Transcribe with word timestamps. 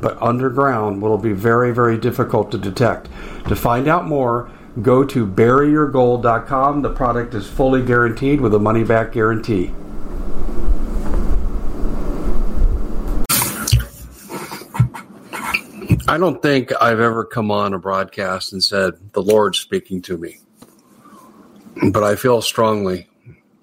but 0.00 0.20
underground 0.20 1.00
will 1.00 1.18
be 1.18 1.32
very, 1.32 1.72
very 1.72 1.98
difficult 1.98 2.50
to 2.52 2.58
detect. 2.58 3.08
To 3.48 3.56
find 3.56 3.88
out 3.88 4.06
more, 4.06 4.50
go 4.82 5.04
to 5.04 5.26
buryyourgold.com. 5.26 6.82
The 6.82 6.92
product 6.92 7.34
is 7.34 7.46
fully 7.46 7.82
guaranteed 7.82 8.40
with 8.40 8.54
a 8.54 8.58
money 8.58 8.84
back 8.84 9.12
guarantee. 9.12 9.72
I 16.08 16.18
don't 16.18 16.40
think 16.40 16.72
I've 16.80 17.00
ever 17.00 17.24
come 17.24 17.50
on 17.50 17.74
a 17.74 17.78
broadcast 17.78 18.52
and 18.52 18.62
said, 18.62 18.92
The 19.12 19.22
Lord's 19.22 19.58
speaking 19.58 20.02
to 20.02 20.16
me. 20.16 20.38
But 21.90 22.04
I 22.04 22.14
feel 22.14 22.40
strongly 22.42 23.08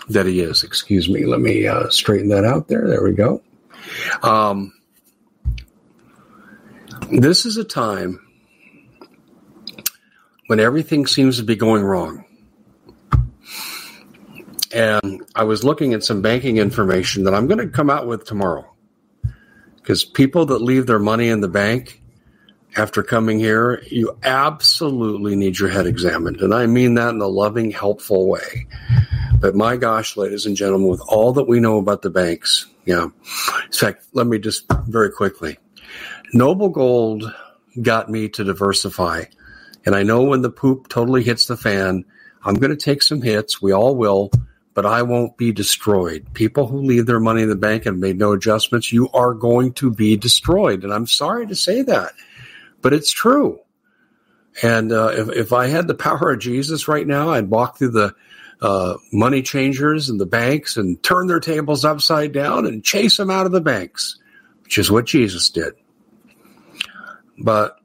that 0.10 0.26
He 0.26 0.42
is. 0.42 0.64
Excuse 0.64 1.08
me. 1.08 1.26
Let 1.26 1.40
me 1.40 1.68
uh, 1.68 1.90
straighten 1.90 2.28
that 2.30 2.44
out 2.44 2.68
there. 2.68 2.88
There 2.88 3.02
we 3.02 3.14
go. 3.14 3.42
Um, 4.24 4.74
this 7.22 7.46
is 7.46 7.58
a 7.58 7.64
time 7.64 8.20
when 10.48 10.60
everything 10.60 11.06
seems 11.06 11.38
to 11.38 11.44
be 11.44 11.56
going 11.56 11.84
wrong. 11.84 12.26
And 14.74 15.22
I 15.36 15.44
was 15.44 15.64
looking 15.64 15.94
at 15.94 16.04
some 16.04 16.22
banking 16.22 16.58
information 16.58 17.26
that 17.26 17.36
I'm 17.36 17.48
going 17.48 17.60
to 17.60 17.68
come 17.68 17.90
out 17.90 18.08
with 18.08 18.26
tomorrow. 18.26 18.68
Because 19.76 20.04
people 20.04 20.48
that 20.48 20.60
leave 20.60 20.88
their 20.88 21.00
money 21.00 21.30
in 21.30 21.42
the 21.42 21.48
bank 21.48 22.02
after 22.76 23.04
coming 23.04 23.38
here, 23.38 23.84
you 23.92 24.18
absolutely 24.24 25.36
need 25.36 25.60
your 25.60 25.70
head 25.70 25.86
examined. 25.86 26.42
And 26.42 26.54
I 26.54 26.66
mean 26.66 26.96
that 26.96 27.10
in 27.10 27.22
a 27.22 27.28
loving, 27.28 27.70
helpful 27.70 28.28
way. 28.28 28.66
But 29.40 29.56
my 29.56 29.76
gosh, 29.76 30.18
ladies 30.18 30.46
and 30.46 30.56
gentlemen, 30.56 30.88
with 30.88 31.02
all 31.08 31.34
that 31.34 31.48
we 31.48 31.60
know 31.60 31.78
about 31.78 32.02
the 32.02 32.10
banks, 32.10 32.66
yeah. 32.86 33.04
In 33.04 33.72
fact, 33.72 34.06
let 34.14 34.26
me 34.26 34.40
just 34.40 34.66
very 34.88 35.12
quickly 35.12 35.60
Noble 36.36 36.70
Gold 36.70 37.32
got 37.80 38.10
me 38.10 38.28
to 38.30 38.44
diversify. 38.44 39.26
And 39.86 39.96
I 39.96 40.02
know 40.02 40.24
when 40.24 40.42
the 40.42 40.50
poop 40.50 40.88
totally 40.88 41.24
hits 41.24 41.46
the 41.46 41.56
fan, 41.56 42.06
I'm 42.44 42.56
going 42.56 42.76
to 42.76 42.76
take 42.76 43.04
some 43.04 43.22
hits. 43.22 43.62
We 43.62 43.72
all 43.72 43.96
will, 43.96 44.32
but 44.74 44.86
I 44.86 45.04
won't 45.04 45.38
be 45.38 45.52
destroyed. 45.52 46.26
People 46.34 46.66
who 46.66 46.82
leave 46.82 47.06
their 47.06 47.20
money 47.20 47.44
in 47.44 47.50
the 47.50 47.56
bank 47.56 47.86
and 47.86 48.00
made 48.00 48.18
no 48.18 48.32
adjustments, 48.32 48.92
you 48.92 49.10
are 49.12 49.36
going 49.36 49.74
to 49.74 49.92
be 49.92 50.18
destroyed. 50.18 50.84
And 50.84 50.92
I'm 50.92 51.06
sorry 51.06 51.46
to 51.48 51.56
say 51.56 51.84
that, 51.84 52.14
but 52.82 52.94
it's 52.94 53.12
true. 53.12 53.60
And 54.64 54.92
uh, 54.92 55.12
if, 55.14 55.30
if 55.30 55.54
I 55.54 55.68
had 55.68 55.88
the 55.88 55.94
power 55.94 56.32
of 56.32 56.40
Jesus 56.40 56.88
right 56.88 57.06
now, 57.06 57.30
I'd 57.30 57.50
walk 57.50 57.78
through 57.78 57.92
the 57.92 58.16
uh, 58.60 58.96
money 59.12 59.44
changers 59.44 60.10
and 60.10 60.20
the 60.20 60.26
banks 60.26 60.78
and 60.78 61.02
turn 61.04 61.28
their 61.28 61.40
tables 61.40 61.86
upside 61.86 62.32
down 62.32 62.66
and 62.66 62.84
chase 62.84 63.18
them 63.18 63.30
out 63.30 63.46
of 63.46 63.52
the 63.52 63.62
banks, 63.62 64.18
which 64.64 64.80
is 64.80 64.90
what 64.90 65.06
Jesus 65.06 65.52
did 65.52 65.74
but 67.40 67.78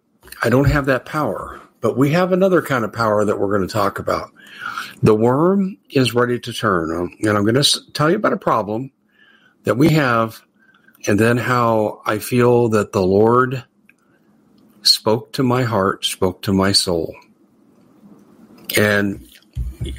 I 0.42 0.48
don't 0.48 0.70
have 0.70 0.86
that 0.86 1.04
power. 1.04 1.60
But 1.80 1.96
we 1.96 2.10
have 2.10 2.32
another 2.32 2.60
kind 2.60 2.84
of 2.84 2.92
power 2.92 3.24
that 3.24 3.38
we're 3.38 3.56
going 3.56 3.66
to 3.66 3.72
talk 3.72 3.98
about. 3.98 4.30
The 5.02 5.14
worm 5.14 5.78
is 5.90 6.14
ready 6.14 6.40
to 6.40 6.52
turn. 6.52 6.94
Um, 6.94 7.16
and 7.20 7.36
I'm 7.36 7.44
going 7.44 7.62
to 7.62 7.92
tell 7.92 8.10
you 8.10 8.16
about 8.16 8.32
a 8.32 8.38
problem 8.38 8.90
that 9.62 9.76
we 9.76 9.90
have 9.90 10.42
and 11.06 11.18
then 11.18 11.36
how 11.36 12.02
I 12.04 12.18
feel 12.18 12.68
that 12.70 12.92
the 12.92 13.02
Lord 13.02 13.64
spoke 14.82 15.32
to 15.34 15.42
my 15.42 15.62
heart, 15.62 16.04
spoke 16.04 16.42
to 16.42 16.52
my 16.52 16.72
soul. 16.72 17.14
And 18.76 19.28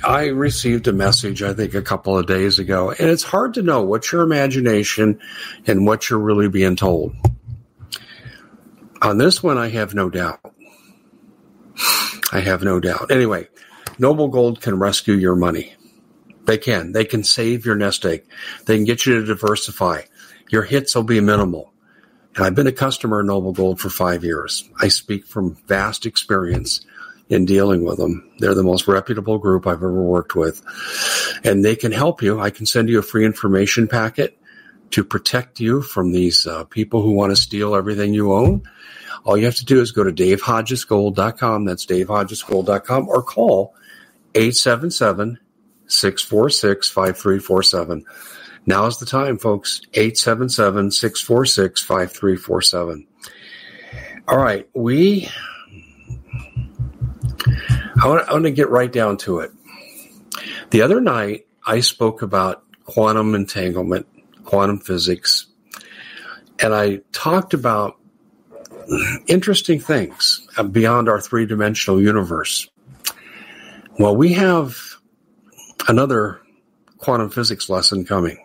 I 0.04 0.26
received 0.28 0.88
a 0.88 0.94
message, 0.94 1.42
I 1.42 1.54
think, 1.54 1.74
a 1.74 1.82
couple 1.82 2.18
of 2.18 2.28
days 2.28 2.60
ago, 2.60 2.92
and 2.92 3.10
it's 3.10 3.24
hard 3.24 3.54
to 3.56 3.62
know 3.62 3.82
what's 3.82 4.12
your 4.12 4.22
imagination 4.22 5.20
and 5.66 5.86
what 5.86 6.10
you're 6.10 6.20
really 6.20 6.50
being 6.50 6.76
told. 6.76 7.16
On 9.02 9.18
this 9.18 9.42
one, 9.42 9.58
I 9.58 9.70
have 9.70 9.96
no 9.96 10.10
doubt. 10.10 10.40
I 12.32 12.42
have 12.42 12.64
no 12.64 12.80
doubt. 12.80 13.12
Anyway, 13.12 13.48
Noble 13.98 14.28
Gold 14.28 14.62
can 14.62 14.78
rescue 14.78 15.14
your 15.14 15.36
money. 15.36 15.74
They 16.46 16.58
can. 16.58 16.92
They 16.92 17.06
can 17.06 17.24
save 17.24 17.66
your 17.66 17.76
nest 17.76 18.06
egg. 18.06 18.26
They 18.66 18.76
can 18.76 18.86
get 18.86 19.06
you 19.06 19.20
to 19.20 19.26
diversify. 19.26 20.02
Your 20.50 20.64
hits 20.64 20.96
will 20.96 21.04
be 21.04 21.22
minimal. 21.22 21.74
And 22.36 22.46
I've 22.46 22.56
been 22.56 22.68
a 22.68 22.72
customer 22.72 23.22
of 23.22 23.26
Noble 23.26 23.54
Gold 23.54 23.80
for 23.80 23.90
five 23.90 24.24
years. 24.24 24.70
I 24.80 24.88
speak 24.88 25.26
from 25.26 25.56
vast 25.68 26.06
experience 26.06 26.86
in 27.30 27.46
dealing 27.46 27.84
with 27.84 27.98
them. 27.98 28.30
They're 28.40 28.56
the 28.56 28.64
most 28.64 28.88
reputable 28.88 29.38
group 29.38 29.68
I've 29.68 29.76
ever 29.76 30.02
worked 30.02 30.36
with. 30.36 30.64
And 31.44 31.64
they 31.64 31.76
can 31.76 31.92
help 31.92 32.22
you. 32.22 32.40
I 32.40 32.50
can 32.50 32.66
send 32.66 32.90
you 32.90 33.00
a 33.00 33.04
free 33.04 33.26
information 33.26 33.88
packet 33.88 34.39
to 34.92 35.04
protect 35.04 35.60
you 35.60 35.82
from 35.82 36.12
these 36.12 36.48
uh, 36.48 36.64
people 36.66 37.02
who 37.02 37.12
want 37.12 37.32
to 37.32 37.36
steal 37.36 37.76
everything 37.76 38.14
you 38.14 38.34
own. 38.34 38.64
All 39.24 39.38
you 39.38 39.46
have 39.46 39.56
to 39.56 39.66
do 39.66 39.82
is 39.82 39.92
go 39.92 40.04
to 40.04 40.12
davehodgesgold.com. 40.12 41.66
That's 41.66 41.86
davehodgesgold.com 41.86 43.08
or 43.10 43.24
call 43.24 43.76
877 44.36 45.40
646 45.88 46.90
5347. 46.90 48.06
Now 48.66 48.86
is 48.86 48.98
the 48.98 49.06
time, 49.06 49.38
folks. 49.38 49.82
877 49.94 50.92
646 50.92 51.82
5347. 51.82 53.08
All 54.28 54.38
right. 54.38 54.70
We, 54.74 55.30
I 58.02 58.08
want, 58.08 58.30
I 58.30 58.34
want 58.34 58.46
to 58.46 58.52
get 58.52 58.70
right 58.70 58.92
down 58.92 59.18
to 59.18 59.40
it. 59.40 59.52
The 60.70 60.84
other 60.84 61.02
night, 61.02 61.48
I 61.66 61.80
spoke 61.80 62.22
about 62.22 62.64
quantum 62.86 63.34
entanglement, 63.34 64.08
quantum 64.50 64.80
physics, 64.80 65.46
and 66.58 66.74
I 66.74 67.02
talked 67.12 67.54
about 67.54 67.98
interesting 69.28 69.80
things 69.80 70.48
beyond 70.72 71.08
our 71.08 71.22
three 71.22 71.46
dimensional 71.46 72.02
universe. 72.02 72.68
Well, 74.00 74.16
we 74.16 74.34
have 74.34 74.76
another 75.88 76.42
quantum 76.98 77.30
physics 77.30 77.70
lesson 77.70 78.06
coming. 78.06 78.44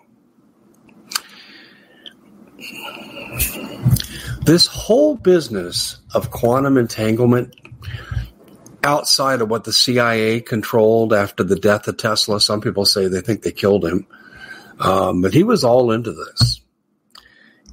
This 4.42 4.66
whole 4.66 5.16
business 5.16 5.96
of 6.12 6.30
quantum 6.30 6.76
entanglement 6.76 7.54
outside 8.82 9.40
of 9.40 9.48
what 9.48 9.64
the 9.64 9.72
CIA 9.72 10.42
controlled 10.42 11.14
after 11.14 11.42
the 11.42 11.56
death 11.56 11.88
of 11.88 11.96
Tesla, 11.96 12.42
some 12.42 12.60
people 12.60 12.84
say 12.84 13.08
they 13.08 13.22
think 13.22 13.40
they 13.40 13.52
killed 13.52 13.86
him, 13.86 14.06
um, 14.80 15.22
but 15.22 15.34
he 15.34 15.42
was 15.42 15.64
all 15.64 15.90
into 15.90 16.12
this. 16.12 16.60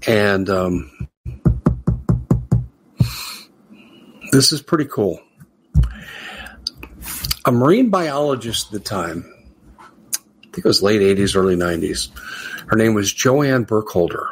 And 0.07 0.49
um, 0.49 1.01
This 4.31 4.53
is 4.53 4.61
pretty 4.61 4.85
cool. 4.85 5.19
A 7.43 7.51
marine 7.51 7.89
biologist 7.89 8.67
at 8.67 8.71
the 8.71 8.79
time, 8.79 9.29
I 9.77 10.43
think 10.53 10.59
it 10.59 10.65
was 10.65 10.81
late 10.81 11.01
80s, 11.01 11.35
early 11.35 11.57
90s, 11.57 12.09
her 12.67 12.77
name 12.77 12.93
was 12.93 13.11
Joanne 13.11 13.63
Burkholder. 13.63 14.29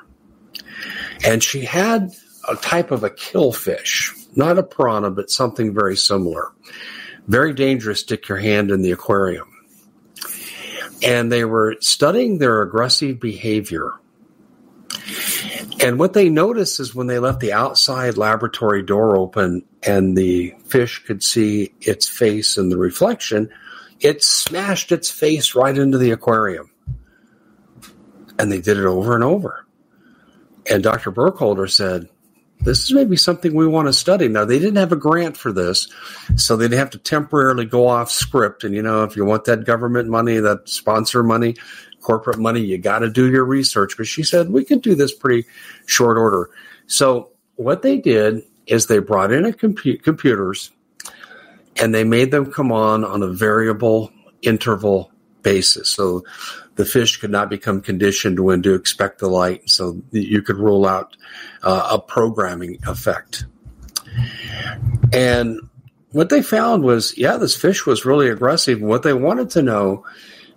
And 1.26 1.44
she 1.44 1.66
had 1.66 2.14
a 2.48 2.56
type 2.56 2.92
of 2.92 3.04
a 3.04 3.10
killfish, 3.10 4.16
not 4.38 4.58
a 4.58 4.64
piranha, 4.64 5.12
but 5.12 5.30
something 5.30 5.74
very 5.74 5.98
similar. 5.98 6.54
Very 7.28 7.54
dangerous, 7.54 8.00
stick 8.00 8.30
your 8.30 8.38
hand 8.38 8.72
in 8.72 8.82
the 8.82 8.92
aquarium. 8.92 9.49
And 11.04 11.32
they 11.32 11.46
were 11.46 11.78
studying 11.80 12.38
their 12.38 12.62
aggressive 12.62 13.20
behavior 13.20 13.94
and 15.82 15.98
what 15.98 16.14
they 16.14 16.30
noticed 16.30 16.80
is 16.80 16.94
when 16.94 17.08
they 17.08 17.20
left 17.20 17.40
the 17.40 17.54
outside 17.54 18.18
laboratory 18.18 18.84
door 18.84 19.16
open 19.16 19.64
and 19.82 20.18
the 20.18 20.54
fish 20.66 21.04
could 21.06 21.24
see 21.24 21.74
its 21.80 22.08
face 22.08 22.58
in 22.58 22.70
the 22.70 22.78
reflection, 22.78 23.50
it 24.02 24.24
smashed 24.24 24.92
its 24.92 25.10
face 25.10 25.56
right 25.56 25.78
into 25.78 25.98
the 25.98 26.12
aquarium. 26.12 26.70
And 28.38 28.52
they 28.52 28.60
did 28.60 28.78
it 28.78 28.86
over 28.86 29.16
and 29.16 29.24
over. 29.24 29.66
And 30.70 30.84
Dr. 30.84 31.12
Burkholder 31.12 31.68
said, 31.68 32.10
this 32.62 32.84
is 32.84 32.94
maybe 32.94 33.16
something 33.16 33.54
we 33.54 33.68
want 33.68 33.88
to 33.88 33.94
study. 33.94 34.28
Now, 34.28 34.46
they 34.46 34.60
didn't 34.60 34.78
have 34.78 34.92
a 34.92 34.98
grant 34.98 35.38
for 35.38 35.52
this, 35.52 35.88
so 36.36 36.56
they'd 36.56 36.72
have 36.74 36.90
to 36.92 36.98
temporarily 36.98 37.66
go 37.66 37.88
off 37.88 38.12
script. 38.12 38.64
And, 38.64 38.76
you 38.76 38.82
know, 38.82 39.04
if 39.04 39.16
you 39.16 39.24
want 39.24 39.46
that 39.46 39.66
government 39.66 40.10
money, 40.10 40.40
that 40.40 40.68
sponsor 40.68 41.24
money, 41.24 41.56
corporate 42.02 42.40
money, 42.40 42.62
you 42.62 42.78
got 42.78 43.00
to 43.00 43.10
do 43.10 43.32
your 43.32 43.46
research. 43.46 43.96
But 43.96 44.08
she 44.08 44.24
said, 44.24 44.50
we 44.50 44.66
can 44.66 44.80
do 44.80 44.94
this 44.94 45.14
pretty 45.14 45.48
short 45.86 46.18
order. 46.18 46.50
So, 46.88 47.30
what 47.56 47.82
they 47.82 47.98
did 47.98 48.44
is 48.68 48.88
they 48.88 49.00
brought 49.00 49.32
in 49.32 49.46
a 49.46 49.52
compu- 49.52 50.02
computers 50.02 50.72
and 51.82 51.94
they 51.94 52.04
made 52.04 52.32
them 52.32 52.52
come 52.52 52.72
on 52.72 53.04
on 53.04 53.24
a 53.24 53.28
variable 53.28 54.12
interval 54.42 55.09
basis. 55.42 55.90
So 55.90 56.24
the 56.76 56.86
fish 56.86 57.18
could 57.18 57.32
not 57.32 57.50
become 57.50 57.82
conditioned 57.82 58.40
when 58.40 58.62
to 58.64 58.74
expect 58.74 59.20
the 59.20 59.30
light. 59.30 59.70
So 59.70 60.02
you 60.12 60.42
could 60.42 60.58
rule 60.58 60.86
out 60.86 61.16
uh, 61.64 61.90
a 61.92 62.00
programming 62.00 62.80
effect. 62.88 63.46
And 65.14 65.60
what 66.12 66.30
they 66.30 66.42
found 66.42 66.84
was, 66.84 67.18
yeah, 67.18 67.38
this 67.38 67.56
fish 67.56 67.86
was 67.86 68.06
really 68.06 68.30
aggressive. 68.30 68.82
What 68.82 69.04
they 69.04 69.14
wanted 69.14 69.52
to 69.52 69.62
know 69.62 70.06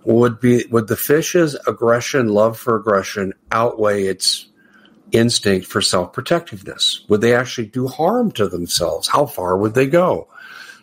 would 0.04 0.40
be, 0.40 0.64
would 0.70 0.88
the 0.88 0.96
fish's 0.96 1.54
aggression, 1.66 2.28
love 2.28 2.58
for 2.58 2.76
aggression 2.76 3.34
outweigh 3.50 4.04
its 4.04 4.48
instinct 5.12 5.66
for 5.66 5.82
self-protectiveness? 5.82 7.04
Would 7.08 7.20
they 7.20 7.34
actually 7.34 7.66
do 7.66 7.86
harm 7.86 8.32
to 8.32 8.48
themselves? 8.48 9.08
How 9.08 9.26
far 9.26 9.56
would 9.56 9.74
they 9.74 9.86
go? 9.86 10.28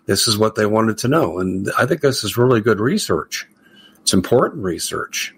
This 0.06 0.28
is 0.28 0.38
what 0.38 0.56
they 0.56 0.66
wanted 0.66 1.00
to 1.00 1.08
know. 1.08 1.40
And 1.40 1.70
I 1.78 1.86
think 1.86 2.02
this 2.02 2.24
is 2.24 2.38
really 2.38 2.62
good 2.62 2.80
research. 2.80 3.48
It's 4.10 4.14
important 4.16 4.64
research. 4.64 5.36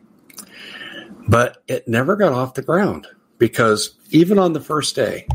But 1.28 1.62
it 1.68 1.90
never 1.90 2.16
got 2.16 2.32
off 2.32 2.54
the 2.54 2.62
ground 2.62 3.06
because 3.38 3.96
even 4.12 4.40
on 4.40 4.54
the 4.54 4.62
first 4.62 4.96
day, 4.96 5.28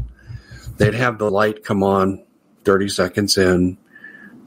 they'd 0.79 0.95
have 0.95 1.19
the 1.19 1.31
light 1.31 1.63
come 1.63 1.83
on 1.83 2.25
30 2.65 2.89
seconds 2.89 3.37
in, 3.37 3.77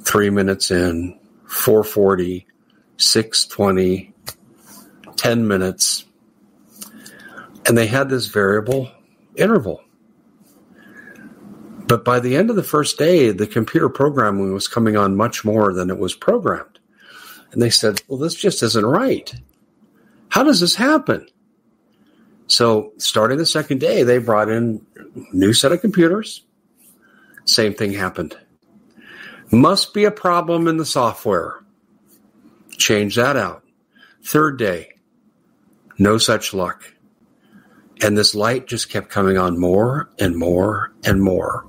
three 0.01 0.31
minutes 0.31 0.71
in, 0.71 1.19
440, 1.45 2.47
620, 2.97 4.12
10 5.18 5.47
minutes. 5.47 6.06
And 7.68 7.77
they 7.77 7.85
had 7.85 8.09
this 8.09 8.25
variable 8.25 8.89
interval. 9.35 9.83
But 11.85 12.03
by 12.03 12.19
the 12.19 12.35
end 12.35 12.50
of 12.50 12.56
the 12.56 12.63
first 12.63 12.97
day, 12.97 13.30
the 13.30 13.45
computer 13.45 13.88
programming 13.88 14.51
was 14.51 14.68
coming 14.68 14.97
on 14.97 15.15
much 15.15 15.45
more 15.45 15.74
than 15.74 15.92
it 15.92 16.00
was 16.00 16.15
programmed. 16.15 16.79
And 17.51 17.62
they 17.62 17.69
said, 17.69 18.01
well, 18.07 18.19
this 18.19 18.36
just 18.36 18.62
isn't 18.63 18.86
right. 18.86 19.34
How 20.30 20.44
does 20.44 20.60
this 20.60 20.75
happen? 20.75 21.28
So 22.48 22.94
starting 22.98 23.38
the 23.38 23.46
second 23.46 23.80
day, 23.80 24.04
they 24.04 24.18
brought 24.18 24.50
in 24.50 24.86
new 25.34 25.54
set 25.54 25.72
of 25.72 25.81
computers. 25.81 26.44
Same 27.46 27.74
thing 27.74 27.94
happened. 27.94 28.38
Must 29.51 29.94
be 29.94 30.06
a 30.06 30.12
problem 30.12 30.68
in 30.68 30.78
the 30.78 30.86
software. 30.86 31.63
Change 32.78 33.16
that 33.16 33.36
out. 33.36 33.63
Third 34.24 34.57
day, 34.57 34.94
no 35.98 36.18
such 36.18 36.54
luck. 36.54 36.94
And 38.02 38.18
this 38.18 38.34
light 38.36 38.68
just 38.68 38.90
kept 38.90 39.10
coming 39.10 39.38
on 39.38 39.60
more 39.60 40.10
and 40.19 40.36
more 40.38 40.94
and 41.04 41.22
more. 41.22 41.68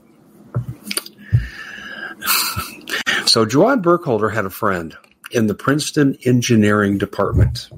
so 3.26 3.44
Joanne 3.44 3.80
Burkholder 3.80 4.28
had 4.28 4.44
a 4.44 4.50
friend 4.50 4.96
in 5.30 5.46
the 5.46 5.54
Princeton 5.54 6.18
Engineering 6.24 6.98
Department. 6.98 7.70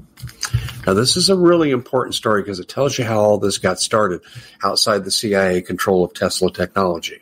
Now, 0.85 0.93
this 0.93 1.15
is 1.15 1.29
a 1.29 1.37
really 1.37 1.71
important 1.71 2.15
story 2.15 2.41
because 2.41 2.59
it 2.59 2.67
tells 2.67 2.97
you 2.97 3.05
how 3.05 3.19
all 3.19 3.37
this 3.37 3.57
got 3.57 3.79
started 3.79 4.21
outside 4.63 5.03
the 5.03 5.11
CIA 5.11 5.61
control 5.61 6.03
of 6.03 6.13
Tesla 6.13 6.51
technology. 6.51 7.21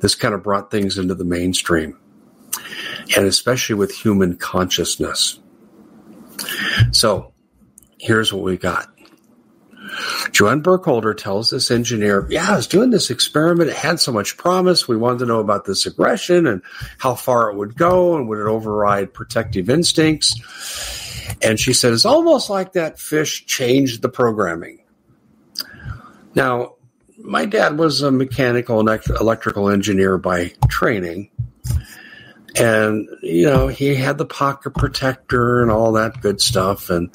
This 0.00 0.14
kind 0.14 0.34
of 0.34 0.42
brought 0.42 0.70
things 0.70 0.98
into 0.98 1.14
the 1.14 1.24
mainstream, 1.24 1.98
and 3.16 3.26
especially 3.26 3.76
with 3.76 3.92
human 3.92 4.36
consciousness. 4.36 5.38
So, 6.90 7.32
here's 7.98 8.32
what 8.32 8.42
we 8.42 8.56
got. 8.56 8.93
Joanne 10.32 10.60
Burkholder 10.60 11.14
tells 11.14 11.50
this 11.50 11.70
engineer, 11.70 12.26
Yeah, 12.30 12.52
I 12.52 12.56
was 12.56 12.66
doing 12.66 12.90
this 12.90 13.10
experiment. 13.10 13.70
It 13.70 13.76
had 13.76 14.00
so 14.00 14.12
much 14.12 14.36
promise. 14.36 14.88
We 14.88 14.96
wanted 14.96 15.20
to 15.20 15.26
know 15.26 15.40
about 15.40 15.64
this 15.64 15.86
aggression 15.86 16.46
and 16.46 16.62
how 16.98 17.14
far 17.14 17.50
it 17.50 17.56
would 17.56 17.76
go 17.76 18.16
and 18.16 18.28
would 18.28 18.38
it 18.38 18.46
override 18.46 19.12
protective 19.12 19.70
instincts. 19.70 20.34
And 21.42 21.58
she 21.58 21.72
said, 21.72 21.92
It's 21.92 22.04
almost 22.04 22.50
like 22.50 22.72
that 22.72 22.98
fish 22.98 23.46
changed 23.46 24.02
the 24.02 24.08
programming. 24.08 24.80
Now, 26.34 26.74
my 27.18 27.46
dad 27.46 27.78
was 27.78 28.02
a 28.02 28.10
mechanical 28.10 28.80
and 28.80 29.00
electrical 29.20 29.68
engineer 29.70 30.18
by 30.18 30.52
training. 30.68 31.30
And, 32.56 33.08
you 33.22 33.46
know, 33.46 33.66
he 33.66 33.94
had 33.96 34.16
the 34.16 34.24
pocket 34.24 34.74
protector 34.74 35.62
and 35.62 35.70
all 35.70 35.92
that 35.92 36.20
good 36.20 36.40
stuff. 36.40 36.88
And, 36.88 37.10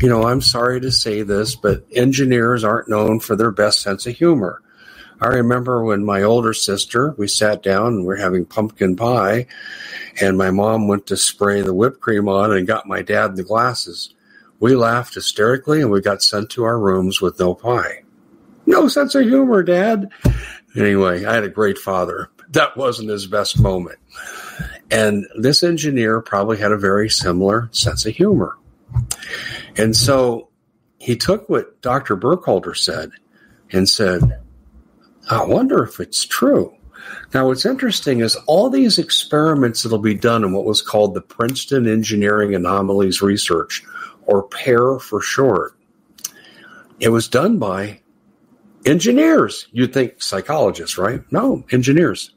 you 0.00 0.08
know, 0.08 0.24
I'm 0.24 0.42
sorry 0.42 0.80
to 0.80 0.92
say 0.92 1.22
this, 1.22 1.54
but 1.54 1.86
engineers 1.92 2.62
aren't 2.62 2.88
known 2.88 3.20
for 3.20 3.36
their 3.36 3.50
best 3.50 3.80
sense 3.80 4.06
of 4.06 4.14
humor. 4.16 4.62
I 5.20 5.28
remember 5.28 5.82
when 5.82 6.04
my 6.04 6.22
older 6.22 6.52
sister, 6.52 7.14
we 7.16 7.26
sat 7.26 7.62
down 7.62 7.86
and 7.86 8.00
we 8.00 8.06
we're 8.06 8.16
having 8.16 8.44
pumpkin 8.44 8.96
pie, 8.96 9.46
and 10.20 10.36
my 10.36 10.50
mom 10.50 10.88
went 10.88 11.06
to 11.06 11.16
spray 11.16 11.62
the 11.62 11.72
whipped 11.72 12.00
cream 12.00 12.28
on 12.28 12.52
and 12.52 12.66
got 12.66 12.86
my 12.86 13.00
dad 13.00 13.36
the 13.36 13.42
glasses. 13.42 14.14
We 14.60 14.74
laughed 14.74 15.14
hysterically 15.14 15.80
and 15.80 15.90
we 15.90 16.02
got 16.02 16.22
sent 16.22 16.50
to 16.50 16.64
our 16.64 16.78
rooms 16.78 17.20
with 17.22 17.38
no 17.38 17.54
pie. 17.54 18.02
No 18.66 18.88
sense 18.88 19.14
of 19.14 19.24
humor, 19.24 19.62
Dad. 19.62 20.10
Anyway, 20.76 21.24
I 21.24 21.34
had 21.34 21.44
a 21.44 21.48
great 21.48 21.78
father. 21.78 22.30
That 22.50 22.76
wasn't 22.76 23.10
his 23.10 23.26
best 23.26 23.60
moment. 23.60 23.98
And 24.90 25.26
this 25.36 25.62
engineer 25.62 26.20
probably 26.20 26.58
had 26.58 26.72
a 26.72 26.78
very 26.78 27.10
similar 27.10 27.68
sense 27.72 28.06
of 28.06 28.14
humor. 28.14 28.56
And 29.76 29.96
so 29.96 30.48
he 30.98 31.16
took 31.16 31.48
what 31.48 31.80
Dr. 31.82 32.16
Burkholder 32.16 32.74
said 32.74 33.10
and 33.72 33.88
said, 33.88 34.40
I 35.28 35.44
wonder 35.44 35.82
if 35.82 35.98
it's 35.98 36.24
true. 36.24 36.72
Now, 37.34 37.46
what's 37.46 37.66
interesting 37.66 38.20
is 38.20 38.36
all 38.46 38.70
these 38.70 38.98
experiments 38.98 39.82
that'll 39.82 39.98
be 39.98 40.14
done 40.14 40.44
in 40.44 40.52
what 40.52 40.64
was 40.64 40.82
called 40.82 41.14
the 41.14 41.20
Princeton 41.20 41.86
Engineering 41.86 42.54
Anomalies 42.54 43.22
Research, 43.22 43.84
or 44.22 44.48
PEAR 44.48 44.98
for 44.98 45.20
short, 45.20 45.76
it 46.98 47.10
was 47.10 47.28
done 47.28 47.58
by 47.58 48.00
engineers. 48.84 49.68
You'd 49.72 49.92
think 49.92 50.22
psychologists, 50.22 50.98
right? 50.98 51.20
No, 51.30 51.64
engineers. 51.70 52.34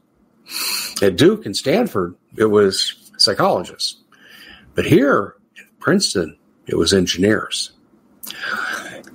At 1.02 1.16
Duke 1.16 1.46
and 1.46 1.56
Stanford, 1.56 2.14
it 2.36 2.46
was 2.46 3.10
psychologists. 3.16 3.96
But 4.74 4.86
here 4.86 5.36
at 5.58 5.78
Princeton, 5.78 6.38
it 6.66 6.76
was 6.76 6.92
engineers. 6.92 7.72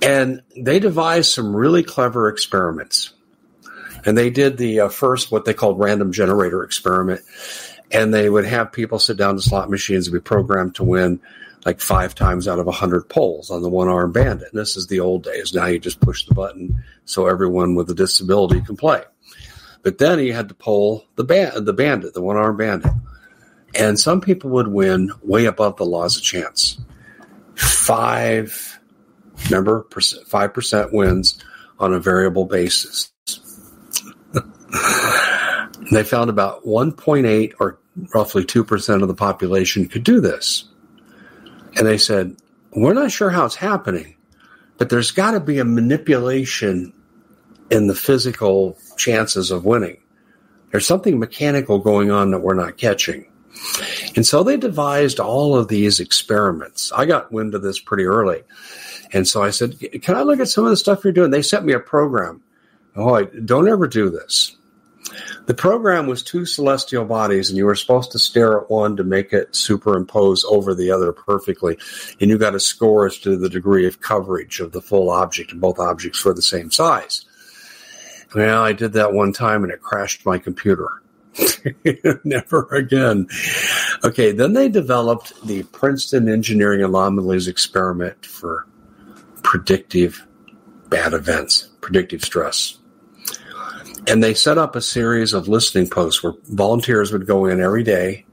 And 0.02 0.42
they 0.56 0.78
devised 0.78 1.32
some 1.32 1.54
really 1.54 1.82
clever 1.82 2.28
experiments. 2.28 3.12
And 4.04 4.16
they 4.16 4.30
did 4.30 4.56
the 4.56 4.80
uh, 4.80 4.88
first, 4.88 5.32
what 5.32 5.44
they 5.44 5.54
called 5.54 5.78
random 5.78 6.12
generator 6.12 6.62
experiment. 6.62 7.22
And 7.90 8.12
they 8.12 8.28
would 8.28 8.44
have 8.44 8.72
people 8.72 8.98
sit 8.98 9.16
down 9.16 9.36
to 9.36 9.42
slot 9.42 9.70
machines 9.70 10.06
and 10.06 10.14
be 10.14 10.20
programmed 10.20 10.76
to 10.76 10.84
win 10.84 11.20
like 11.64 11.80
five 11.80 12.14
times 12.14 12.46
out 12.46 12.60
of 12.60 12.68
a 12.68 12.72
hundred 12.72 13.08
poles 13.08 13.50
on 13.50 13.62
the 13.62 13.68
one 13.68 13.88
arm 13.88 14.12
bandit. 14.12 14.52
And 14.52 14.60
this 14.60 14.76
is 14.76 14.86
the 14.86 15.00
old 15.00 15.24
days. 15.24 15.52
Now 15.52 15.66
you 15.66 15.80
just 15.80 16.00
push 16.00 16.24
the 16.24 16.34
button 16.34 16.84
so 17.04 17.26
everyone 17.26 17.74
with 17.74 17.90
a 17.90 17.94
disability 17.94 18.60
can 18.60 18.76
play. 18.76 19.02
But 19.86 19.98
then 19.98 20.18
he 20.18 20.30
had 20.30 20.48
to 20.48 20.54
pull 20.54 21.06
the 21.14 21.22
the 21.22 21.72
bandit, 21.72 22.12
the 22.12 22.20
one 22.20 22.36
arm 22.36 22.56
bandit. 22.56 22.90
And 23.72 23.96
some 23.96 24.20
people 24.20 24.50
would 24.50 24.66
win 24.66 25.12
way 25.22 25.44
above 25.44 25.76
the 25.76 25.86
laws 25.86 26.16
of 26.16 26.24
chance. 26.24 26.76
Five, 27.54 28.80
remember, 29.44 29.86
five 30.26 30.52
percent 30.52 30.92
wins 30.92 31.40
on 31.78 31.94
a 31.94 32.00
variable 32.00 32.46
basis. 32.46 33.12
they 35.92 36.02
found 36.02 36.30
about 36.30 36.64
1.8 36.64 37.52
or 37.60 37.78
roughly 38.12 38.44
2% 38.44 39.02
of 39.02 39.06
the 39.06 39.14
population 39.14 39.86
could 39.86 40.02
do 40.02 40.20
this. 40.20 40.64
And 41.76 41.86
they 41.86 41.98
said, 41.98 42.34
We're 42.72 42.92
not 42.92 43.12
sure 43.12 43.30
how 43.30 43.44
it's 43.44 43.54
happening, 43.54 44.16
but 44.78 44.88
there's 44.88 45.12
got 45.12 45.30
to 45.30 45.40
be 45.40 45.60
a 45.60 45.64
manipulation 45.64 46.92
in 47.70 47.86
the 47.86 47.94
physical 47.94 48.76
chances 48.96 49.50
of 49.50 49.64
winning. 49.64 49.98
There's 50.70 50.86
something 50.86 51.18
mechanical 51.18 51.78
going 51.78 52.10
on 52.10 52.30
that 52.30 52.40
we're 52.40 52.54
not 52.54 52.76
catching. 52.76 53.30
And 54.14 54.26
so 54.26 54.42
they 54.42 54.56
devised 54.56 55.20
all 55.20 55.56
of 55.56 55.68
these 55.68 56.00
experiments. 56.00 56.92
I 56.92 57.06
got 57.06 57.32
wind 57.32 57.54
of 57.54 57.62
this 57.62 57.78
pretty 57.78 58.04
early. 58.04 58.42
And 59.12 59.26
so 59.26 59.42
I 59.42 59.50
said, 59.50 59.78
Can 60.02 60.16
I 60.16 60.22
look 60.22 60.40
at 60.40 60.48
some 60.48 60.64
of 60.64 60.70
the 60.70 60.76
stuff 60.76 61.04
you're 61.04 61.12
doing? 61.12 61.30
They 61.30 61.42
sent 61.42 61.64
me 61.64 61.72
a 61.72 61.80
program. 61.80 62.42
Oh, 62.94 63.14
I, 63.14 63.24
don't 63.24 63.68
ever 63.68 63.86
do 63.86 64.10
this. 64.10 64.56
The 65.46 65.54
program 65.54 66.06
was 66.06 66.22
two 66.22 66.44
celestial 66.44 67.04
bodies, 67.04 67.48
and 67.48 67.56
you 67.56 67.66
were 67.66 67.76
supposed 67.76 68.10
to 68.12 68.18
stare 68.18 68.58
at 68.58 68.70
one 68.70 68.96
to 68.96 69.04
make 69.04 69.32
it 69.32 69.54
superimpose 69.54 70.44
over 70.44 70.74
the 70.74 70.90
other 70.90 71.12
perfectly. 71.12 71.78
And 72.20 72.30
you 72.30 72.38
got 72.38 72.56
a 72.56 72.60
score 72.60 73.06
as 73.06 73.18
to 73.18 73.36
the 73.36 73.48
degree 73.48 73.86
of 73.86 74.00
coverage 74.00 74.58
of 74.60 74.72
the 74.72 74.82
full 74.82 75.08
object, 75.08 75.52
and 75.52 75.60
both 75.60 75.78
objects 75.78 76.24
were 76.24 76.34
the 76.34 76.42
same 76.42 76.70
size. 76.70 77.24
Well, 78.36 78.62
I 78.62 78.74
did 78.74 78.92
that 78.92 79.14
one 79.14 79.32
time 79.32 79.64
and 79.64 79.72
it 79.72 79.80
crashed 79.80 80.26
my 80.26 80.36
computer. 80.36 81.00
Never 82.24 82.68
again. 82.70 83.28
Okay, 84.04 84.30
then 84.30 84.52
they 84.52 84.68
developed 84.68 85.32
the 85.46 85.62
Princeton 85.62 86.28
Engineering 86.28 86.82
Anomalies 86.82 87.48
experiment 87.48 88.26
for 88.26 88.66
predictive 89.42 90.26
bad 90.90 91.14
events, 91.14 91.70
predictive 91.80 92.22
stress. 92.22 92.76
And 94.06 94.22
they 94.22 94.34
set 94.34 94.58
up 94.58 94.76
a 94.76 94.82
series 94.82 95.32
of 95.32 95.48
listening 95.48 95.88
posts 95.88 96.22
where 96.22 96.34
volunteers 96.44 97.12
would 97.12 97.26
go 97.26 97.46
in 97.46 97.62
every 97.62 97.84
day 97.84 98.26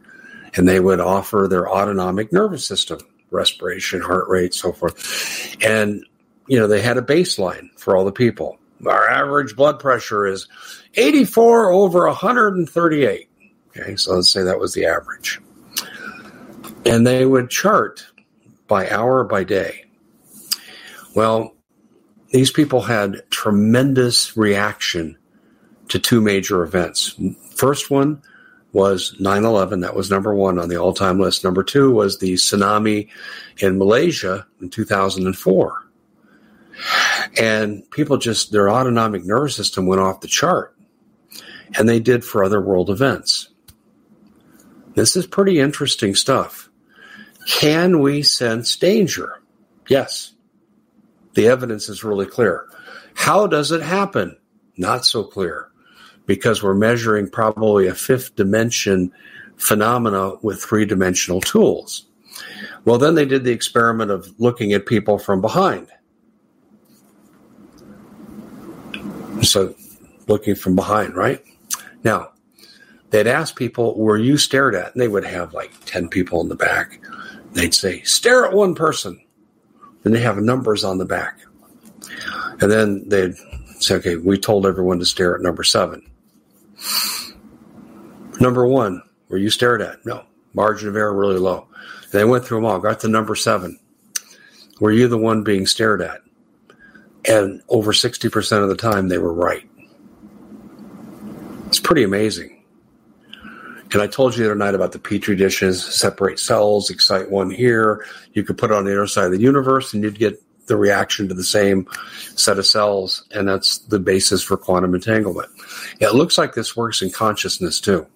and 0.55 0.67
they 0.67 0.81
would 0.81 0.99
offer 0.99 1.47
their 1.49 1.71
autonomic 1.71 2.33
nervous 2.33 2.65
system, 2.65 2.99
respiration, 3.31 4.01
heart 4.01 4.27
rate, 4.27 4.53
so 4.53 4.73
forth. 4.73 5.55
And, 5.63 6.05
you 6.49 6.59
know, 6.59 6.67
they 6.67 6.81
had 6.81 6.97
a 6.97 7.01
baseline 7.01 7.69
for 7.79 7.95
all 7.95 8.03
the 8.03 8.11
people. 8.11 8.59
Our 8.87 9.09
average 9.09 9.55
blood 9.55 9.79
pressure 9.79 10.25
is 10.25 10.47
84 10.95 11.71
over 11.71 12.07
138. 12.07 13.29
Okay, 13.69 13.95
so 13.95 14.13
let's 14.13 14.29
say 14.29 14.43
that 14.43 14.59
was 14.59 14.73
the 14.73 14.85
average. 14.85 15.39
And 16.85 17.07
they 17.07 17.25
would 17.25 17.49
chart 17.49 18.05
by 18.67 18.89
hour 18.89 19.23
by 19.23 19.43
day. 19.43 19.85
Well, 21.15 21.55
these 22.31 22.51
people 22.51 22.81
had 22.81 23.21
tremendous 23.29 24.35
reaction 24.35 25.17
to 25.89 25.99
two 25.99 26.21
major 26.21 26.63
events. 26.63 27.15
First 27.55 27.91
one 27.91 28.21
was 28.71 29.15
9 29.19 29.45
11. 29.45 29.81
That 29.81 29.95
was 29.95 30.09
number 30.09 30.33
one 30.33 30.57
on 30.57 30.67
the 30.67 30.77
all 30.77 30.93
time 30.93 31.19
list. 31.19 31.43
Number 31.43 31.63
two 31.63 31.91
was 31.91 32.17
the 32.17 32.33
tsunami 32.33 33.09
in 33.59 33.77
Malaysia 33.77 34.45
in 34.59 34.69
2004. 34.69 35.83
And 37.39 37.89
people 37.91 38.17
just, 38.17 38.51
their 38.51 38.69
autonomic 38.69 39.25
nervous 39.25 39.55
system 39.55 39.85
went 39.85 40.01
off 40.01 40.21
the 40.21 40.27
chart. 40.27 40.75
And 41.77 41.89
they 41.89 41.99
did 41.99 42.23
for 42.23 42.43
other 42.43 42.61
world 42.61 42.89
events. 42.89 43.49
This 44.95 45.15
is 45.15 45.25
pretty 45.25 45.59
interesting 45.59 46.13
stuff. 46.15 46.69
Can 47.47 47.99
we 47.99 48.21
sense 48.21 48.75
danger? 48.75 49.41
Yes. 49.87 50.33
The 51.33 51.47
evidence 51.47 51.89
is 51.89 52.03
really 52.03 52.27
clear. 52.27 52.67
How 53.15 53.47
does 53.47 53.71
it 53.71 53.81
happen? 53.81 54.37
Not 54.77 55.05
so 55.05 55.23
clear 55.23 55.69
because 56.25 56.63
we're 56.63 56.73
measuring 56.73 57.29
probably 57.29 57.87
a 57.87 57.95
fifth 57.95 58.35
dimension 58.35 59.11
phenomena 59.55 60.35
with 60.41 60.61
three 60.61 60.85
dimensional 60.85 61.41
tools. 61.41 62.05
Well, 62.85 62.97
then 62.97 63.15
they 63.15 63.25
did 63.25 63.43
the 63.43 63.51
experiment 63.51 64.11
of 64.11 64.33
looking 64.39 64.73
at 64.73 64.85
people 64.85 65.17
from 65.19 65.41
behind. 65.41 65.87
So, 69.43 69.75
looking 70.27 70.55
from 70.55 70.75
behind, 70.75 71.15
right? 71.15 71.43
Now, 72.03 72.31
they'd 73.09 73.27
ask 73.27 73.55
people, 73.55 73.97
Were 73.97 74.17
you 74.17 74.37
stared 74.37 74.75
at? 74.75 74.93
And 74.93 75.01
they 75.01 75.07
would 75.07 75.25
have 75.25 75.53
like 75.53 75.71
10 75.85 76.07
people 76.09 76.41
in 76.41 76.49
the 76.49 76.55
back. 76.55 76.99
They'd 77.51 77.73
say, 77.73 78.01
Stare 78.01 78.45
at 78.45 78.53
one 78.53 78.75
person. 78.75 79.21
And 80.03 80.13
they 80.13 80.21
have 80.21 80.37
numbers 80.37 80.83
on 80.83 80.97
the 80.97 81.05
back. 81.05 81.39
And 82.59 82.71
then 82.71 83.07
they'd 83.07 83.35
say, 83.79 83.95
Okay, 83.95 84.15
we 84.15 84.37
told 84.37 84.65
everyone 84.65 84.99
to 84.99 85.05
stare 85.05 85.35
at 85.35 85.41
number 85.41 85.63
seven. 85.63 86.09
Number 88.39 88.65
one, 88.67 89.01
were 89.29 89.37
you 89.37 89.49
stared 89.49 89.81
at? 89.81 90.05
No. 90.05 90.25
Margin 90.53 90.89
of 90.89 90.95
error 90.95 91.15
really 91.15 91.39
low. 91.39 91.67
They 92.11 92.25
went 92.25 92.45
through 92.45 92.59
them 92.59 92.65
all, 92.65 92.79
got 92.79 92.99
to 93.01 93.07
number 93.07 93.35
seven. 93.35 93.79
Were 94.79 94.91
you 94.91 95.07
the 95.07 95.17
one 95.17 95.43
being 95.43 95.65
stared 95.65 96.01
at? 96.01 96.22
And 97.25 97.61
over 97.69 97.93
60% 97.93 98.63
of 98.63 98.69
the 98.69 98.75
time, 98.75 99.07
they 99.07 99.17
were 99.17 99.33
right. 99.33 99.67
It's 101.67 101.79
pretty 101.79 102.03
amazing. 102.03 102.63
And 103.93 104.01
I 104.01 104.07
told 104.07 104.35
you 104.35 104.43
the 104.43 104.49
other 104.49 104.55
night 104.55 104.73
about 104.73 104.91
the 104.91 104.99
petri 104.99 105.35
dishes, 105.35 105.83
separate 105.83 106.39
cells, 106.39 106.89
excite 106.89 107.29
one 107.29 107.51
here. 107.51 108.05
You 108.33 108.43
could 108.43 108.57
put 108.57 108.71
it 108.71 108.77
on 108.77 108.85
the 108.85 108.91
other 108.91 109.07
side 109.07 109.25
of 109.25 109.31
the 109.31 109.39
universe 109.39 109.93
and 109.93 110.03
you'd 110.03 110.17
get 110.17 110.41
the 110.65 110.75
reaction 110.75 111.27
to 111.27 111.33
the 111.33 111.43
same 111.43 111.87
set 112.35 112.57
of 112.57 112.65
cells. 112.65 113.23
And 113.31 113.47
that's 113.47 113.79
the 113.79 113.99
basis 113.99 114.41
for 114.41 114.57
quantum 114.57 114.95
entanglement. 114.95 115.49
Yeah, 115.99 116.07
it 116.07 116.15
looks 116.15 116.37
like 116.37 116.53
this 116.53 116.75
works 116.75 117.01
in 117.01 117.11
consciousness 117.11 117.79
too. 117.79 118.07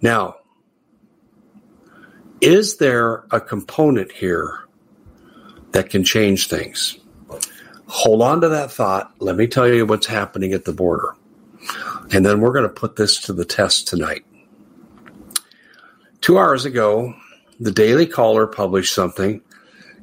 Now, 0.00 0.36
is 2.40 2.76
there 2.76 3.24
a 3.30 3.40
component 3.40 4.12
here 4.12 4.60
that 5.72 5.90
can 5.90 6.04
change 6.04 6.48
things? 6.48 6.98
Hold 7.92 8.22
on 8.22 8.40
to 8.40 8.48
that 8.48 8.72
thought. 8.72 9.12
Let 9.18 9.36
me 9.36 9.46
tell 9.46 9.68
you 9.68 9.84
what's 9.84 10.06
happening 10.06 10.54
at 10.54 10.64
the 10.64 10.72
border. 10.72 11.14
And 12.10 12.24
then 12.24 12.40
we're 12.40 12.52
going 12.52 12.62
to 12.62 12.70
put 12.70 12.96
this 12.96 13.20
to 13.24 13.34
the 13.34 13.44
test 13.44 13.86
tonight. 13.86 14.24
Two 16.22 16.38
hours 16.38 16.64
ago, 16.64 17.14
the 17.60 17.70
Daily 17.70 18.06
Caller 18.06 18.46
published 18.46 18.94
something, 18.94 19.42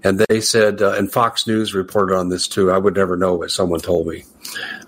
and 0.03 0.23
they 0.29 0.39
said, 0.39 0.83
uh, 0.83 0.91
and 0.99 1.11
Fox 1.11 1.47
News 1.47 1.73
reported 1.73 2.15
on 2.15 2.29
this 2.29 2.47
too. 2.47 2.69
I 2.69 2.77
would 2.77 2.95
never 2.95 3.17
know, 3.17 3.39
but 3.39 3.49
someone 3.49 3.79
told 3.79 4.05
me. 4.05 4.23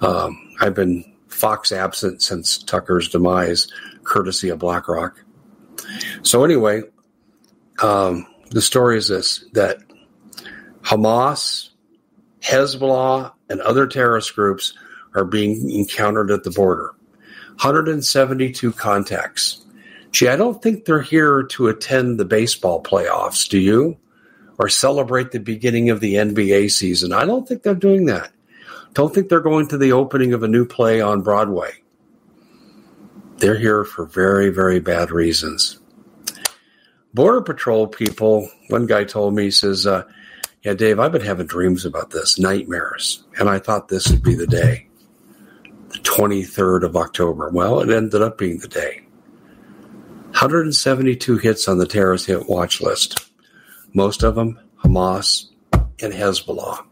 Um, 0.01 0.53
I've 0.61 0.75
been 0.75 1.03
Fox 1.27 1.71
absent 1.71 2.21
since 2.21 2.59
Tucker's 2.59 3.09
demise, 3.09 3.67
courtesy 4.03 4.49
of 4.49 4.59
BlackRock. 4.59 5.19
So, 6.21 6.43
anyway, 6.43 6.83
um, 7.81 8.27
the 8.51 8.61
story 8.61 8.99
is 8.99 9.07
this 9.07 9.43
that 9.53 9.79
Hamas, 10.83 11.70
Hezbollah, 12.41 13.33
and 13.49 13.61
other 13.61 13.87
terrorist 13.87 14.35
groups 14.35 14.73
are 15.13 15.25
being 15.25 15.69
encountered 15.69 16.31
at 16.31 16.43
the 16.43 16.51
border. 16.51 16.93
172 17.61 18.71
contacts. 18.73 19.63
Gee, 20.11 20.27
I 20.27 20.35
don't 20.35 20.61
think 20.61 20.85
they're 20.85 21.01
here 21.01 21.43
to 21.43 21.67
attend 21.67 22.19
the 22.19 22.25
baseball 22.25 22.81
playoffs, 22.81 23.47
do 23.47 23.59
you? 23.59 23.97
Or 24.57 24.67
celebrate 24.67 25.31
the 25.31 25.39
beginning 25.39 25.89
of 25.89 25.99
the 25.99 26.15
NBA 26.15 26.71
season. 26.71 27.13
I 27.13 27.25
don't 27.25 27.47
think 27.47 27.63
they're 27.63 27.75
doing 27.75 28.05
that. 28.05 28.31
Don't 28.93 29.13
think 29.13 29.29
they're 29.29 29.39
going 29.39 29.67
to 29.69 29.77
the 29.77 29.93
opening 29.93 30.33
of 30.33 30.43
a 30.43 30.47
new 30.47 30.65
play 30.65 30.99
on 31.01 31.21
Broadway. 31.21 31.71
They're 33.37 33.57
here 33.57 33.85
for 33.85 34.05
very, 34.05 34.49
very 34.49 34.79
bad 34.79 35.11
reasons. 35.11 35.79
Border 37.13 37.41
Patrol 37.41 37.87
people, 37.87 38.49
one 38.69 38.85
guy 38.85 39.03
told 39.03 39.33
me, 39.33 39.45
he 39.45 39.51
says, 39.51 39.87
uh, 39.87 40.03
Yeah, 40.63 40.75
Dave, 40.75 40.99
I've 40.99 41.11
been 41.11 41.21
having 41.21 41.47
dreams 41.47 41.85
about 41.85 42.11
this, 42.11 42.37
nightmares. 42.37 43.23
And 43.39 43.49
I 43.49 43.57
thought 43.57 43.87
this 43.87 44.09
would 44.11 44.21
be 44.21 44.35
the 44.35 44.45
day, 44.45 44.87
the 45.89 45.97
23rd 45.99 46.83
of 46.83 46.95
October. 46.95 47.49
Well, 47.49 47.79
it 47.79 47.89
ended 47.89 48.21
up 48.21 48.37
being 48.37 48.59
the 48.59 48.67
day. 48.67 49.01
172 50.31 51.37
hits 51.39 51.67
on 51.67 51.77
the 51.77 51.87
terrorist 51.87 52.27
hit 52.27 52.47
watch 52.47 52.79
list, 52.79 53.31
most 53.93 54.23
of 54.23 54.35
them 54.35 54.59
Hamas 54.83 55.47
and 55.73 56.13
Hezbollah. 56.13 56.85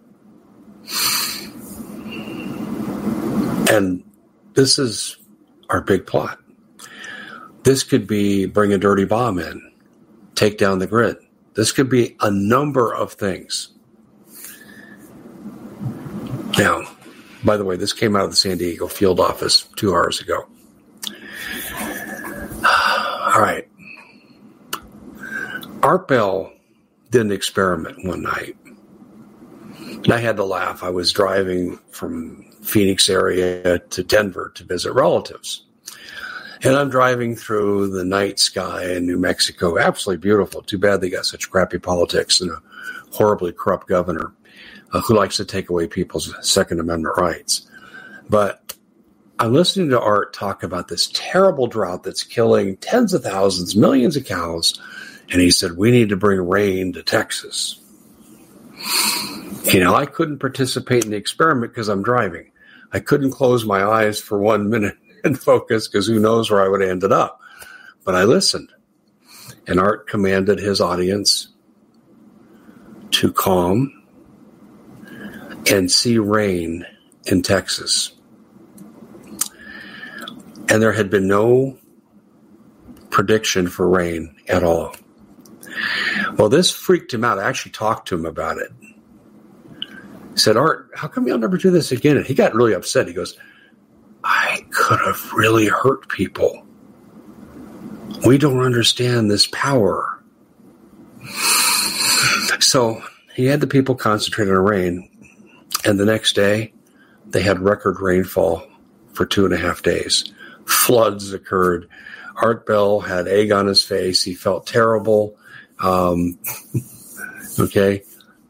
And 3.71 4.03
this 4.55 4.79
is 4.79 5.17
our 5.69 5.81
big 5.81 6.07
plot. 6.07 6.39
This 7.63 7.83
could 7.83 8.07
be 8.07 8.45
bring 8.45 8.73
a 8.73 8.77
dirty 8.77 9.05
bomb 9.05 9.38
in, 9.39 9.71
take 10.35 10.57
down 10.57 10.79
the 10.79 10.88
grid. 10.88 11.17
This 11.60 11.74
could 11.74 11.89
be 11.89 12.16
a 12.22 12.32
number 12.32 12.96
of 12.96 13.12
things. 13.12 13.74
Now, 16.58 16.84
by 17.44 17.58
the 17.58 17.66
way, 17.66 17.75
this 17.75 17.92
came 17.92 18.16
out 18.16 18.24
of 18.24 18.30
the 18.30 18.38
San 18.38 18.60
Diego 18.60 18.88
field 18.88 19.20
office 19.20 19.63
two 19.75 19.94
hours 19.94 20.22
ago. 20.22 20.48
All 22.63 23.42
right. 23.42 23.68
Art 25.84 26.08
Bell 26.08 26.54
did 27.12 27.24
an 27.24 27.34
experiment 27.34 28.06
one 28.06 28.22
night. 28.22 28.56
And 29.75 30.13
I 30.13 30.20
had 30.20 30.38
to 30.38 30.46
laugh. 30.46 30.82
I 30.82 30.92
was 30.92 31.12
driving 31.12 31.78
from 31.92 32.50
Phoenix 32.63 33.10
area 33.10 33.80
to 33.80 34.01
Denver 34.01 34.54
to 34.56 34.63
visit 34.63 34.94
relatives. 34.94 35.66
And 36.62 36.75
I'm 36.75 36.89
driving 36.89 37.36
through 37.36 37.92
the 37.92 38.04
night 38.04 38.38
sky 38.38 38.92
in 38.92 39.06
New 39.06 39.18
Mexico. 39.18 39.80
Absolutely 39.80 40.22
beautiful. 40.22 40.62
Too 40.62 40.78
bad 40.78 41.00
they 41.00 41.10
got 41.10 41.25
such 41.25 41.50
crappy 41.50 41.80
politics 41.80 42.42
and 42.42 42.51
a 42.51 42.62
horribly 43.12 43.54
corrupt 43.54 43.88
governor 43.88 44.34
uh, 44.92 45.00
who 45.01 45.16
likes 45.16 45.38
to 45.38 45.46
take 45.46 45.70
away 45.70 45.88
people's 45.88 46.34
Second 46.42 46.82
Amendment 46.82 47.16
rights. 47.18 47.70
But 48.30 48.75
I'm 49.39 49.54
listening 49.54 49.89
to 49.92 50.01
Art 50.01 50.34
talk 50.34 50.63
about 50.63 50.89
this 50.89 51.10
terrible 51.13 51.68
drought 51.68 52.04
that's 52.04 52.24
killing 52.24 52.75
tens 52.78 53.13
of 53.13 53.24
thousands, 53.24 53.78
millions 53.78 54.18
of 54.18 54.25
cows. 54.25 54.80
And 55.32 55.39
he 55.39 55.51
said, 55.51 55.78
We 55.78 55.92
need 55.92 56.10
to 56.10 56.18
bring 56.18 56.42
rain 56.42 56.92
to 56.94 57.04
Texas. 57.04 57.80
You 59.72 59.80
know, 59.80 59.96
I 59.96 60.06
couldn't 60.06 60.39
participate 60.39 61.06
in 61.06 61.12
the 61.12 61.18
experiment 61.18 61.72
because 61.72 61.88
I'm 61.88 62.04
driving. 62.04 62.51
I 62.92 63.00
couldn't 63.00 63.32
close 63.32 63.63
my 63.66 63.84
eyes 63.84 64.20
for 64.20 64.39
one 64.39 64.70
minute 64.70 64.98
and 65.23 65.39
focus 65.39 65.88
because 65.88 66.07
who 66.07 66.19
knows 66.19 66.49
where 66.49 66.63
I 66.63 66.67
would 66.67 66.81
have 66.81 66.89
ended 66.89 67.11
up. 67.11 67.41
But 68.03 68.15
I 68.15 68.23
listened. 68.23 68.71
And 69.67 69.79
Art 69.79 70.07
commanded 70.07 70.59
his 70.59 70.81
audience 70.81 71.49
to 73.11 73.31
calm 73.31 74.03
and 75.71 75.91
see 75.91 76.17
rain 76.17 76.85
in 77.25 77.41
Texas. 77.41 78.11
And 80.69 80.81
there 80.81 80.93
had 80.93 81.09
been 81.09 81.27
no 81.27 81.77
prediction 83.09 83.67
for 83.67 83.88
rain 83.89 84.35
at 84.47 84.63
all. 84.63 84.95
Well, 86.38 86.49
this 86.49 86.71
freaked 86.71 87.13
him 87.13 87.23
out. 87.23 87.39
I 87.39 87.47
actually 87.47 87.71
talked 87.71 88.07
to 88.09 88.15
him 88.15 88.25
about 88.25 88.57
it. 88.57 88.71
He 90.31 90.38
said, 90.38 90.57
Art, 90.57 90.89
how 90.95 91.07
come 91.07 91.27
you'll 91.27 91.38
never 91.38 91.57
do 91.57 91.71
this 91.71 91.91
again? 91.91 92.17
And 92.17 92.25
he 92.25 92.33
got 92.33 92.53
really 92.53 92.73
upset. 92.73 93.07
He 93.07 93.13
goes, 93.13 93.38
I 94.50 94.65
could 94.72 95.00
have 95.06 95.32
really 95.34 95.68
hurt 95.68 96.10
people. 96.10 96.65
We 98.25 98.39
don't 98.39 98.62
understand 98.62 99.29
this 99.29 99.46
power. 99.46 100.24
So 102.60 103.03
he 103.36 103.46
had 103.46 103.62
the 103.62 103.68
people 103.68 103.94
concentrate 103.94 104.50
on 104.50 104.56
rain, 104.56 105.10
and 105.86 106.00
the 106.00 106.06
next 106.06 106.34
day 106.34 106.74
they 107.27 107.44
had 107.44 107.60
record 107.60 108.01
rainfall 108.01 108.65
for 109.13 109.27
two 109.27 109.46
and 109.46 109.53
a 109.53 109.58
half 109.58 109.84
days. 109.84 110.34
Floods 110.65 111.32
occurred. 111.32 111.88
Art 112.36 112.65
Bell 112.65 113.01
had 113.01 113.27
egg 113.27 113.51
on 113.51 113.68
his 113.68 113.84
face. 113.84 114.24
He 114.24 114.34
felt 114.34 114.65
terrible. 114.65 115.38
Um, 115.77 116.39
okay. 117.60 118.03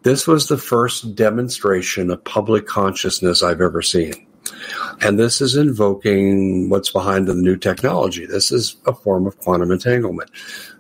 This 0.04 0.26
was 0.26 0.48
the 0.48 0.58
first 0.58 1.14
demonstration 1.16 2.10
of 2.10 2.24
public 2.24 2.66
consciousness 2.68 3.44
I've 3.44 3.60
ever 3.60 3.82
seen. 3.82 4.29
And 5.02 5.20
this 5.20 5.42
is 5.42 5.56
invoking 5.56 6.70
what's 6.70 6.92
behind 6.92 7.28
the 7.28 7.36
new 7.36 7.56
technology. 7.56 8.26
This 8.26 8.52
is 8.52 8.78
a 8.86 8.94
form 8.94 9.28
of 9.28 9.38
quantum 9.40 9.72
entanglement. 9.72 10.32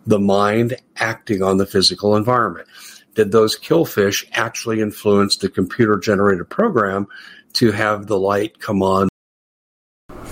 The 0.07 0.19
mind 0.19 0.77
acting 0.97 1.41
on 1.43 1.57
the 1.57 1.65
physical 1.65 2.15
environment. 2.15 2.67
Did 3.15 3.31
those 3.31 3.57
killfish 3.59 4.25
actually 4.33 4.81
influence 4.81 5.35
the 5.35 5.49
computer 5.49 5.97
generated 5.97 6.49
program 6.49 7.07
to 7.53 7.71
have 7.71 8.07
the 8.07 8.19
light 8.19 8.59
come 8.59 8.81
on 8.81 9.08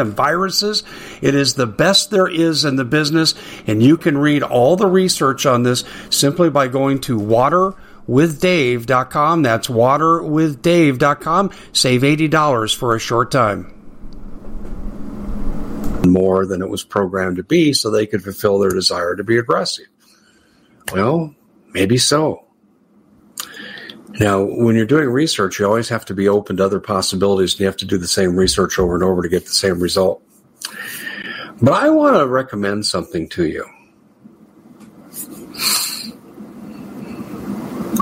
and 0.00 0.14
viruses. 0.14 0.82
It 1.22 1.34
is 1.34 1.54
the 1.54 1.66
best 1.66 2.10
there 2.10 2.28
is 2.28 2.64
in 2.64 2.76
the 2.76 2.84
business, 2.84 3.34
and 3.66 3.82
you 3.82 3.96
can 3.96 4.18
read 4.18 4.42
all 4.42 4.76
the 4.76 4.88
research 4.88 5.46
on 5.46 5.62
this 5.62 5.84
simply 6.10 6.50
by 6.50 6.68
going 6.68 7.00
to 7.02 7.18
water 7.18 7.74
waterwithdave.com. 8.10 9.42
That's 9.42 9.68
waterwithdave.com. 9.68 11.50
Save 11.72 12.02
$80 12.02 12.76
for 12.76 12.96
a 12.96 12.98
short 12.98 13.30
time. 13.30 13.76
More 16.06 16.46
than 16.46 16.62
it 16.62 16.68
was 16.68 16.82
programmed 16.82 17.36
to 17.36 17.42
be 17.42 17.72
so 17.72 17.90
they 17.90 18.06
could 18.06 18.22
fulfill 18.22 18.58
their 18.58 18.70
desire 18.70 19.14
to 19.16 19.24
be 19.24 19.38
aggressive. 19.38 19.86
Well, 20.92 21.34
maybe 21.72 21.98
so. 21.98 22.46
Now, 24.18 24.42
when 24.42 24.74
you're 24.74 24.86
doing 24.86 25.08
research, 25.08 25.58
you 25.58 25.66
always 25.66 25.88
have 25.88 26.04
to 26.06 26.14
be 26.14 26.28
open 26.28 26.56
to 26.56 26.64
other 26.64 26.80
possibilities 26.80 27.54
and 27.54 27.60
you 27.60 27.66
have 27.66 27.76
to 27.78 27.86
do 27.86 27.96
the 27.96 28.08
same 28.08 28.36
research 28.36 28.78
over 28.78 28.94
and 28.94 29.04
over 29.04 29.22
to 29.22 29.28
get 29.28 29.46
the 29.46 29.52
same 29.52 29.80
result. 29.80 30.22
But 31.62 31.74
I 31.74 31.90
want 31.90 32.16
to 32.16 32.26
recommend 32.26 32.86
something 32.86 33.28
to 33.30 33.46
you. 33.46 33.64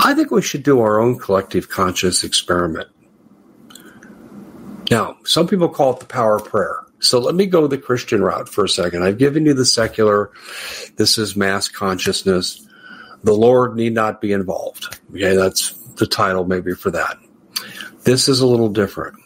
I 0.04 0.14
think 0.14 0.30
we 0.30 0.42
should 0.42 0.62
do 0.62 0.80
our 0.80 1.00
own 1.00 1.18
collective 1.18 1.68
conscious 1.68 2.24
experiment. 2.24 2.88
Now, 4.90 5.16
some 5.24 5.46
people 5.46 5.68
call 5.68 5.94
it 5.94 6.00
the 6.00 6.06
power 6.06 6.36
of 6.36 6.44
prayer. 6.44 6.84
So 7.00 7.20
let 7.20 7.34
me 7.34 7.46
go 7.46 7.66
the 7.66 7.78
Christian 7.78 8.22
route 8.22 8.48
for 8.48 8.64
a 8.64 8.68
second. 8.68 9.04
I've 9.04 9.18
given 9.18 9.44
you 9.44 9.54
the 9.54 9.64
secular, 9.64 10.30
this 10.96 11.18
is 11.18 11.36
mass 11.36 11.68
consciousness. 11.68 12.66
The 13.24 13.34
Lord 13.34 13.76
need 13.76 13.94
not 13.94 14.20
be 14.20 14.32
involved. 14.32 14.98
Okay, 15.10 15.34
that's 15.34 15.72
the 15.96 16.06
title 16.06 16.44
maybe 16.44 16.74
for 16.74 16.90
that. 16.90 17.16
This 18.04 18.28
is 18.28 18.40
a 18.40 18.46
little 18.46 18.68
different. 18.68 19.16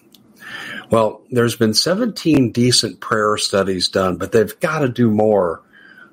Well, 0.90 1.22
there's 1.30 1.56
been 1.56 1.74
17 1.74 2.52
decent 2.52 3.00
prayer 3.00 3.36
studies 3.36 3.88
done, 3.88 4.16
but 4.16 4.32
they've 4.32 4.58
got 4.60 4.80
to 4.80 4.88
do 4.88 5.10
more 5.10 5.62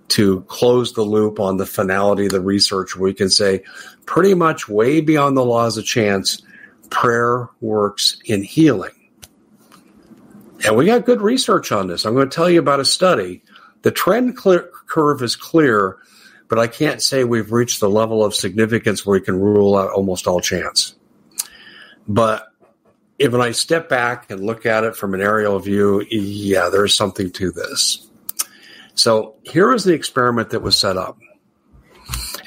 to 0.09 0.41
close 0.41 0.93
the 0.93 1.03
loop 1.03 1.39
on 1.39 1.57
the 1.57 1.65
finality 1.65 2.25
of 2.25 2.31
the 2.31 2.41
research. 2.41 2.95
We 2.95 3.13
can 3.13 3.29
say 3.29 3.63
pretty 4.05 4.33
much 4.33 4.67
way 4.67 5.01
beyond 5.01 5.37
the 5.37 5.45
laws 5.45 5.77
of 5.77 5.85
chance, 5.85 6.41
prayer 6.89 7.49
works 7.61 8.19
in 8.25 8.43
healing. 8.43 8.91
And 10.65 10.75
we 10.75 10.85
got 10.85 11.05
good 11.05 11.21
research 11.21 11.71
on 11.71 11.87
this. 11.87 12.05
I'm 12.05 12.13
going 12.13 12.29
to 12.29 12.35
tell 12.35 12.49
you 12.49 12.59
about 12.59 12.79
a 12.79 12.85
study. 12.85 13.43
The 13.83 13.91
trend 13.91 14.35
clear, 14.35 14.69
curve 14.87 15.21
is 15.21 15.35
clear, 15.35 15.97
but 16.49 16.59
I 16.59 16.67
can't 16.67 17.01
say 17.01 17.23
we've 17.23 17.51
reached 17.51 17.79
the 17.79 17.89
level 17.89 18.25
of 18.25 18.35
significance 18.35 19.05
where 19.05 19.19
we 19.19 19.25
can 19.25 19.39
rule 19.39 19.77
out 19.77 19.91
almost 19.91 20.27
all 20.27 20.41
chance. 20.41 20.95
But 22.07 22.47
if 23.19 23.33
I 23.33 23.51
step 23.51 23.87
back 23.87 24.31
and 24.31 24.45
look 24.45 24.65
at 24.65 24.83
it 24.83 24.95
from 24.95 25.13
an 25.13 25.21
aerial 25.21 25.59
view, 25.59 26.03
yeah, 26.09 26.69
there's 26.69 26.95
something 26.95 27.31
to 27.31 27.51
this. 27.51 28.09
So 28.95 29.35
here 29.43 29.71
is 29.73 29.83
the 29.83 29.93
experiment 29.93 30.49
that 30.49 30.61
was 30.61 30.77
set 30.77 30.97
up. 30.97 31.19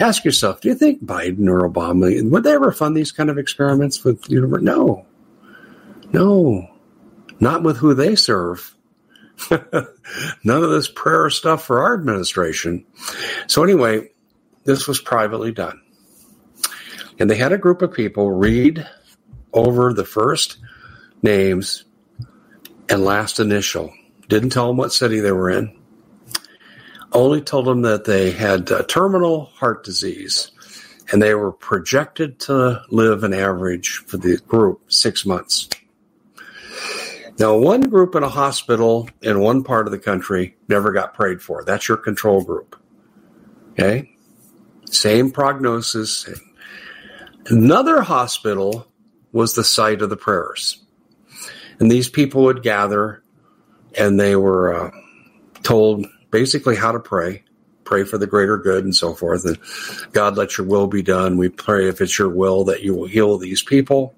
Ask 0.01 0.25
yourself, 0.25 0.61
do 0.61 0.69
you 0.69 0.75
think 0.75 1.05
Biden 1.05 1.49
or 1.49 1.69
Obama 1.69 2.29
would 2.29 2.43
they 2.43 2.53
ever 2.53 2.73
fund 2.73 2.97
these 2.97 3.13
kind 3.13 3.31
of 3.31 3.39
experiments 3.39 4.03
with 4.03 4.29
university? 4.29 4.67
No. 4.67 5.07
No. 6.13 6.69
Not 7.39 7.63
with 7.63 7.77
who 7.77 7.95
they 7.95 8.17
serve. 8.17 8.75
None 10.45 10.63
of 10.63 10.71
this 10.71 10.89
prayer 10.89 11.31
stuff 11.31 11.65
for 11.65 11.83
our 11.83 11.95
administration. 11.95 12.85
So 13.47 13.63
anyway, 13.63 14.11
this 14.65 14.87
was 14.87 15.01
privately 15.01 15.53
done. 15.53 15.81
And 17.19 17.31
they 17.31 17.37
had 17.37 17.53
a 17.53 17.59
group 17.59 17.83
of 17.83 17.93
people 17.93 18.31
read 18.31 18.87
over 19.53 19.93
the 19.93 20.05
first 20.05 20.59
names 21.23 21.85
and 22.89 23.05
last 23.05 23.39
initial. 23.39 23.93
Didn't 24.29 24.51
tell 24.51 24.69
them 24.69 24.77
what 24.77 24.93
city 24.93 25.21
they 25.21 25.33
were 25.33 25.51
in. 25.51 25.79
Only 27.13 27.43
told 27.43 27.67
them 27.67 27.83
that 27.83 28.05
they 28.05 28.31
had 28.31 28.71
terminal 28.89 29.47
heart 29.47 29.85
disease 29.85 30.51
and 31.13 31.21
they 31.21 31.35
were 31.35 31.53
projected 31.53 32.41
to 32.41 32.83
live 32.91 33.23
an 33.23 33.35
average 33.35 33.99
for 34.07 34.17
the 34.17 34.39
group 34.49 34.81
six 34.91 35.27
months. 35.27 35.69
Now, 37.39 37.57
one 37.57 37.83
group 37.89 38.15
in 38.15 38.23
a 38.23 38.29
hospital 38.29 39.09
in 39.23 39.41
one 39.41 39.65
part 39.65 39.87
of 39.87 39.93
the 39.93 39.99
country 39.99 40.57
never 40.69 40.93
got 40.93 41.15
prayed 41.15 41.41
for. 41.43 41.65
That's 41.65 41.89
your 41.89 41.97
control 41.97 42.43
group. 42.45 42.81
Okay? 43.73 44.11
Same 44.87 45.31
prognosis. 45.31 46.29
Another 47.47 48.03
hospital 48.03 48.87
was 49.33 49.55
the 49.55 49.65
site 49.65 50.03
of 50.03 50.11
the 50.11 50.17
prayers. 50.17 50.83
And 51.81 51.91
these 51.91 52.09
people 52.09 52.45
would 52.45 52.63
gather 52.63 53.23
and 53.99 54.21
they 54.21 54.37
were 54.37 54.75
uh, 54.75 54.91
told 55.63 56.07
basically 56.31 56.77
how 56.77 56.93
to 56.93 57.01
pray, 57.01 57.43
pray 57.85 58.05
for 58.05 58.19
the 58.19 58.27
greater 58.27 58.59
good 58.59 58.85
and 58.85 58.95
so 58.95 59.15
forth. 59.15 59.45
And 59.45 59.59
God, 60.13 60.37
let 60.37 60.59
your 60.59 60.67
will 60.67 60.87
be 60.87 61.03
done. 61.03 61.39
We 61.39 61.49
pray 61.49 61.89
if 61.89 62.01
it's 62.01 62.19
your 62.19 62.29
will 62.29 62.65
that 62.65 62.83
you 62.83 62.95
will 62.95 63.07
heal 63.07 63.39
these 63.39 63.63
people. 63.63 64.15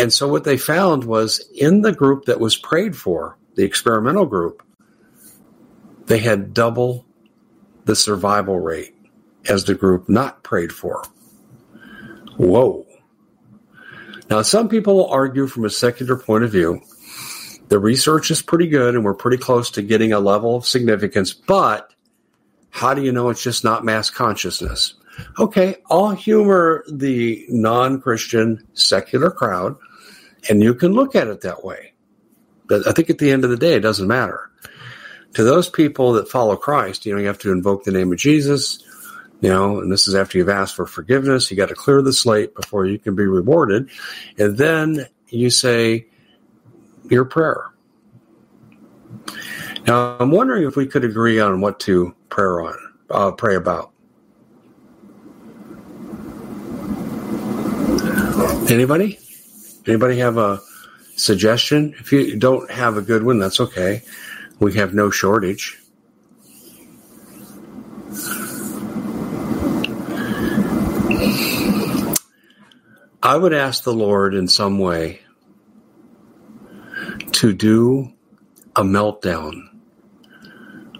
And 0.00 0.10
so 0.10 0.26
what 0.26 0.44
they 0.44 0.56
found 0.56 1.04
was 1.04 1.46
in 1.54 1.82
the 1.82 1.92
group 1.92 2.24
that 2.24 2.40
was 2.40 2.56
prayed 2.56 2.96
for, 2.96 3.36
the 3.54 3.64
experimental 3.64 4.24
group, 4.24 4.62
they 6.06 6.18
had 6.18 6.54
double 6.54 7.04
the 7.84 7.94
survival 7.94 8.58
rate 8.58 8.94
as 9.46 9.64
the 9.64 9.74
group 9.74 10.08
not 10.08 10.42
prayed 10.42 10.72
for. 10.72 11.02
Whoa. 12.38 12.86
Now, 14.30 14.40
some 14.40 14.70
people 14.70 15.06
argue 15.10 15.46
from 15.46 15.66
a 15.66 15.70
secular 15.70 16.16
point 16.16 16.44
of 16.44 16.50
view, 16.50 16.80
the 17.68 17.78
research 17.78 18.30
is 18.30 18.40
pretty 18.40 18.68
good 18.68 18.94
and 18.94 19.04
we're 19.04 19.12
pretty 19.12 19.36
close 19.36 19.70
to 19.72 19.82
getting 19.82 20.14
a 20.14 20.20
level 20.20 20.56
of 20.56 20.66
significance, 20.66 21.34
but 21.34 21.92
how 22.70 22.94
do 22.94 23.02
you 23.02 23.12
know 23.12 23.28
it's 23.28 23.42
just 23.42 23.64
not 23.64 23.84
mass 23.84 24.08
consciousness? 24.08 24.94
Okay, 25.38 25.76
I'll 25.90 26.10
humor 26.12 26.84
the 26.90 27.44
non 27.50 28.00
Christian 28.00 28.66
secular 28.72 29.30
crowd, 29.30 29.76
and 30.48 30.62
you 30.62 30.74
can 30.74 30.92
look 30.92 31.14
at 31.14 31.28
it 31.28 31.42
that 31.42 31.64
way. 31.64 31.92
But 32.66 32.86
I 32.86 32.92
think 32.92 33.10
at 33.10 33.18
the 33.18 33.30
end 33.30 33.44
of 33.44 33.50
the 33.50 33.56
day, 33.56 33.74
it 33.74 33.80
doesn't 33.80 34.06
matter. 34.06 34.50
To 35.34 35.44
those 35.44 35.68
people 35.68 36.12
that 36.14 36.28
follow 36.28 36.56
Christ, 36.56 37.06
you 37.06 37.12
know, 37.12 37.20
you 37.20 37.26
have 37.26 37.38
to 37.38 37.52
invoke 37.52 37.84
the 37.84 37.92
name 37.92 38.12
of 38.12 38.18
Jesus, 38.18 38.82
you 39.40 39.48
know, 39.48 39.80
and 39.80 39.90
this 39.90 40.08
is 40.08 40.14
after 40.14 40.38
you've 40.38 40.48
asked 40.48 40.76
for 40.76 40.86
forgiveness. 40.86 41.50
You 41.50 41.56
got 41.56 41.68
to 41.68 41.74
clear 41.74 42.02
the 42.02 42.12
slate 42.12 42.54
before 42.54 42.86
you 42.86 42.98
can 42.98 43.14
be 43.14 43.26
rewarded. 43.26 43.90
And 44.38 44.58
then 44.58 45.06
you 45.28 45.50
say 45.50 46.06
your 47.08 47.24
prayer. 47.24 47.66
Now, 49.86 50.16
I'm 50.18 50.30
wondering 50.30 50.64
if 50.64 50.76
we 50.76 50.86
could 50.86 51.04
agree 51.04 51.40
on 51.40 51.60
what 51.60 51.80
to 51.80 52.14
pray 52.28 52.44
on, 52.44 52.76
uh, 53.10 53.32
pray 53.32 53.56
about. 53.56 53.92
Anybody? 58.70 59.18
Anybody 59.90 60.18
have 60.18 60.36
a 60.36 60.60
suggestion? 61.16 61.96
If 61.98 62.12
you 62.12 62.36
don't 62.36 62.70
have 62.70 62.96
a 62.96 63.02
good 63.02 63.24
one, 63.24 63.40
that's 63.40 63.58
okay. 63.58 64.02
We 64.60 64.74
have 64.74 64.94
no 64.94 65.10
shortage. 65.10 65.80
I 73.20 73.36
would 73.36 73.52
ask 73.52 73.82
the 73.82 73.92
Lord 73.92 74.32
in 74.36 74.46
some 74.46 74.78
way 74.78 75.22
to 77.32 77.52
do 77.52 78.12
a 78.76 78.84
meltdown, 78.84 79.70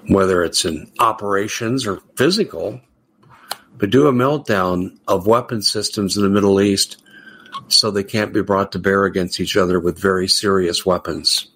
whether 0.08 0.42
it's 0.42 0.64
in 0.64 0.90
operations 0.98 1.86
or 1.86 2.02
physical, 2.16 2.80
but 3.76 3.90
do 3.90 4.08
a 4.08 4.12
meltdown 4.12 4.98
of 5.06 5.28
weapon 5.28 5.62
systems 5.62 6.16
in 6.16 6.24
the 6.24 6.28
Middle 6.28 6.60
East 6.60 6.99
so 7.68 7.90
they 7.90 8.04
can't 8.04 8.32
be 8.32 8.42
brought 8.42 8.72
to 8.72 8.78
bear 8.78 9.04
against 9.04 9.40
each 9.40 9.56
other 9.56 9.78
with 9.80 9.98
very 9.98 10.28
serious 10.28 10.84
weapons, 10.84 11.48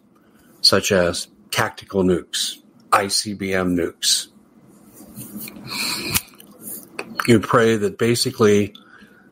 such 0.60 0.92
as 0.92 1.28
tactical 1.50 2.02
nukes, 2.02 2.58
ICBM 2.90 3.74
nukes. 3.74 4.28
You 7.26 7.40
pray 7.40 7.76
that 7.76 7.98
basically 7.98 8.74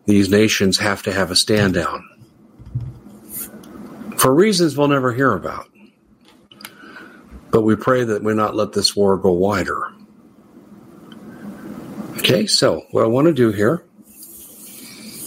these 0.07 0.31
nations 0.31 0.79
have 0.79 1.03
to 1.05 1.13
have 1.13 1.31
a 1.31 1.37
stand 1.37 1.75
down 1.75 2.09
for 4.23 4.33
reasons 4.33 4.77
we'll 4.77 4.87
never 4.87 5.13
hear 5.13 5.33
about. 5.33 5.69
But 7.51 7.63
we 7.63 7.75
pray 7.75 8.05
that 8.05 8.23
we 8.23 8.35
not 8.35 8.55
let 8.55 8.73
this 8.73 8.95
war 8.95 9.17
go 9.19 9.33
wider. 9.33 9.83
Okay, 12.19 12.47
so 12.47 12.87
what 12.93 13.03
I 13.03 13.09
want 13.09 13.27
to 13.27 13.33
do 13.33 13.51
here 13.51 13.85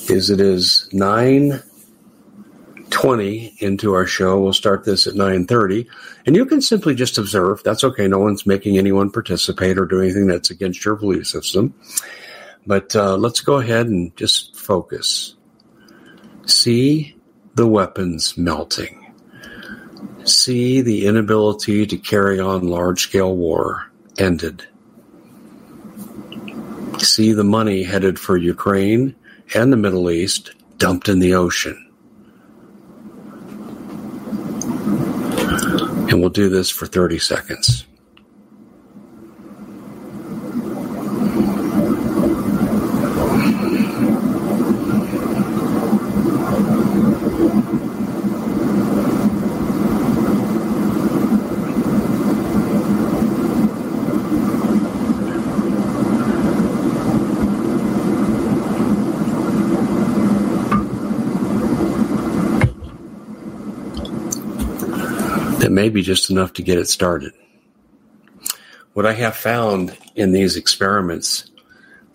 is 0.09 0.29
it 0.29 0.39
is 0.39 0.87
9.20 0.93 3.61
into 3.61 3.93
our 3.93 4.05
show. 4.05 4.39
We'll 4.39 4.53
start 4.53 4.85
this 4.85 5.07
at 5.07 5.15
9.30. 5.15 5.87
And 6.25 6.33
you 6.35 6.45
can 6.45 6.61
simply 6.61 6.95
just 6.95 7.17
observe. 7.17 7.61
That's 7.63 7.83
okay. 7.83 8.07
No 8.07 8.19
one's 8.19 8.45
making 8.45 8.77
anyone 8.77 9.11
participate 9.11 9.77
or 9.77 9.85
do 9.85 9.99
anything 10.01 10.27
that's 10.27 10.49
against 10.49 10.85
your 10.85 10.95
belief 10.95 11.27
system. 11.27 11.73
But 12.65 12.95
uh, 12.95 13.17
let's 13.17 13.41
go 13.41 13.55
ahead 13.55 13.87
and 13.87 14.15
just 14.17 14.55
focus. 14.55 15.35
See 16.45 17.17
the 17.55 17.67
weapons 17.67 18.37
melting. 18.37 19.01
See 20.23 20.81
the 20.81 21.05
inability 21.05 21.85
to 21.87 21.97
carry 21.97 22.39
on 22.39 22.67
large 22.67 23.01
scale 23.01 23.35
war 23.35 23.91
ended. 24.17 24.65
See 26.99 27.33
the 27.33 27.43
money 27.43 27.83
headed 27.83 28.17
for 28.19 28.37
Ukraine 28.37 29.15
and 29.53 29.71
the 29.71 29.77
Middle 29.77 30.09
East 30.09 30.51
dumped 30.77 31.09
in 31.09 31.19
the 31.19 31.35
ocean. 31.35 31.81
And 36.09 36.21
we'll 36.21 36.29
do 36.29 36.49
this 36.49 36.69
for 36.69 36.85
30 36.85 37.19
seconds. 37.19 37.85
May 65.85 65.89
be 65.89 66.01
just 66.01 66.31
enough 66.31 66.53
to 66.53 66.63
get 66.63 66.79
it 66.79 66.89
started. 66.89 67.31
What 68.93 69.05
I 69.05 69.13
have 69.13 69.35
found 69.35 69.95
in 70.15 70.31
these 70.31 70.55
experiments 70.55 71.51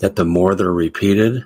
that 0.01 0.17
the 0.17 0.25
more 0.25 0.57
they're 0.57 0.73
repeated, 0.73 1.45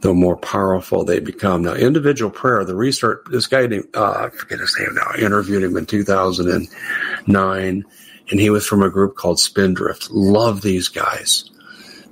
the 0.00 0.12
more 0.12 0.36
powerful 0.36 1.04
they 1.04 1.20
become. 1.20 1.62
Now, 1.62 1.72
individual 1.72 2.30
prayer, 2.30 2.66
the 2.66 2.74
research, 2.76 3.20
this 3.30 3.46
guy 3.46 3.66
named, 3.66 3.88
uh, 3.94 4.26
I 4.26 4.28
forget 4.28 4.58
his 4.58 4.76
name 4.78 4.94
now, 4.94 5.10
I 5.14 5.20
interviewed 5.20 5.62
him 5.62 5.78
in 5.78 5.86
2009, 5.86 7.84
and 8.30 8.40
he 8.40 8.50
was 8.50 8.66
from 8.66 8.82
a 8.82 8.90
group 8.90 9.16
called 9.16 9.40
Spindrift. 9.40 10.10
Love 10.10 10.60
these 10.60 10.88
guys. 10.88 11.50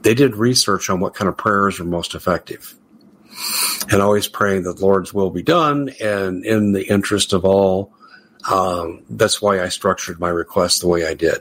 They 0.01 0.15
did 0.15 0.35
research 0.37 0.89
on 0.89 1.01
what 1.01 1.13
kind 1.13 1.29
of 1.29 1.37
prayers 1.37 1.79
are 1.79 1.85
most 1.85 2.15
effective. 2.15 2.75
And 3.93 4.01
always 4.01 4.29
praying 4.29 4.63
that 4.63 4.81
Lord's 4.81 5.13
will 5.13 5.29
be 5.29 5.43
done 5.43 5.91
and 6.01 6.43
in 6.47 6.73
the 6.73 6.89
interest 6.89 7.35
of 7.35 7.45
all 7.45 7.93
um, 8.51 9.05
that's 9.11 9.43
why 9.43 9.61
I 9.61 9.69
structured 9.69 10.21
my 10.21 10.29
request 10.29 10.81
the 10.81 10.89
way 10.89 11.07
I 11.07 11.15
did. 11.15 11.39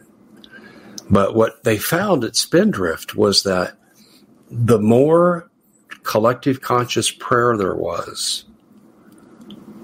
But 1.10 1.36
what 1.36 1.64
they 1.64 1.78
found 1.78 2.24
at 2.24 2.36
Spindrift 2.36 3.16
was 3.16 3.44
that 3.44 3.78
the 4.50 4.80
more 4.80 5.50
collective 6.04 6.62
conscious 6.62 7.12
prayer 7.12 7.58
there 7.58 7.76
was, 7.76 8.46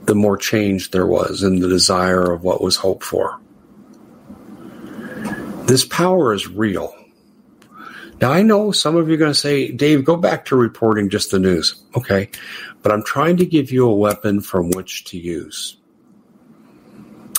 the 0.06 0.16
more 0.16 0.38
change 0.38 0.92
there 0.92 1.06
was 1.06 1.44
in 1.44 1.60
the 1.60 1.68
desire 1.68 2.32
of 2.32 2.44
what 2.44 2.62
was 2.62 2.76
hoped 2.76 3.04
for. 3.04 3.40
This 5.66 5.86
power 5.86 6.34
is 6.34 6.48
real. 6.48 6.94
Now, 8.20 8.32
I 8.32 8.44
know 8.44 8.72
some 8.72 8.96
of 8.96 9.08
you 9.08 9.16
are 9.16 9.18
going 9.18 9.32
to 9.32 9.40
say, 9.40 9.72
Dave, 9.72 10.06
go 10.06 10.16
back 10.16 10.46
to 10.46 10.56
reporting 10.56 11.10
just 11.10 11.32
the 11.32 11.40
news. 11.40 11.76
Okay. 11.96 12.30
But 12.84 12.92
I'm 12.92 13.04
trying 13.04 13.38
to 13.38 13.46
give 13.46 13.72
you 13.72 13.88
a 13.88 13.96
weapon 13.96 14.42
from 14.42 14.70
which 14.72 15.06
to 15.06 15.18
use. 15.18 15.78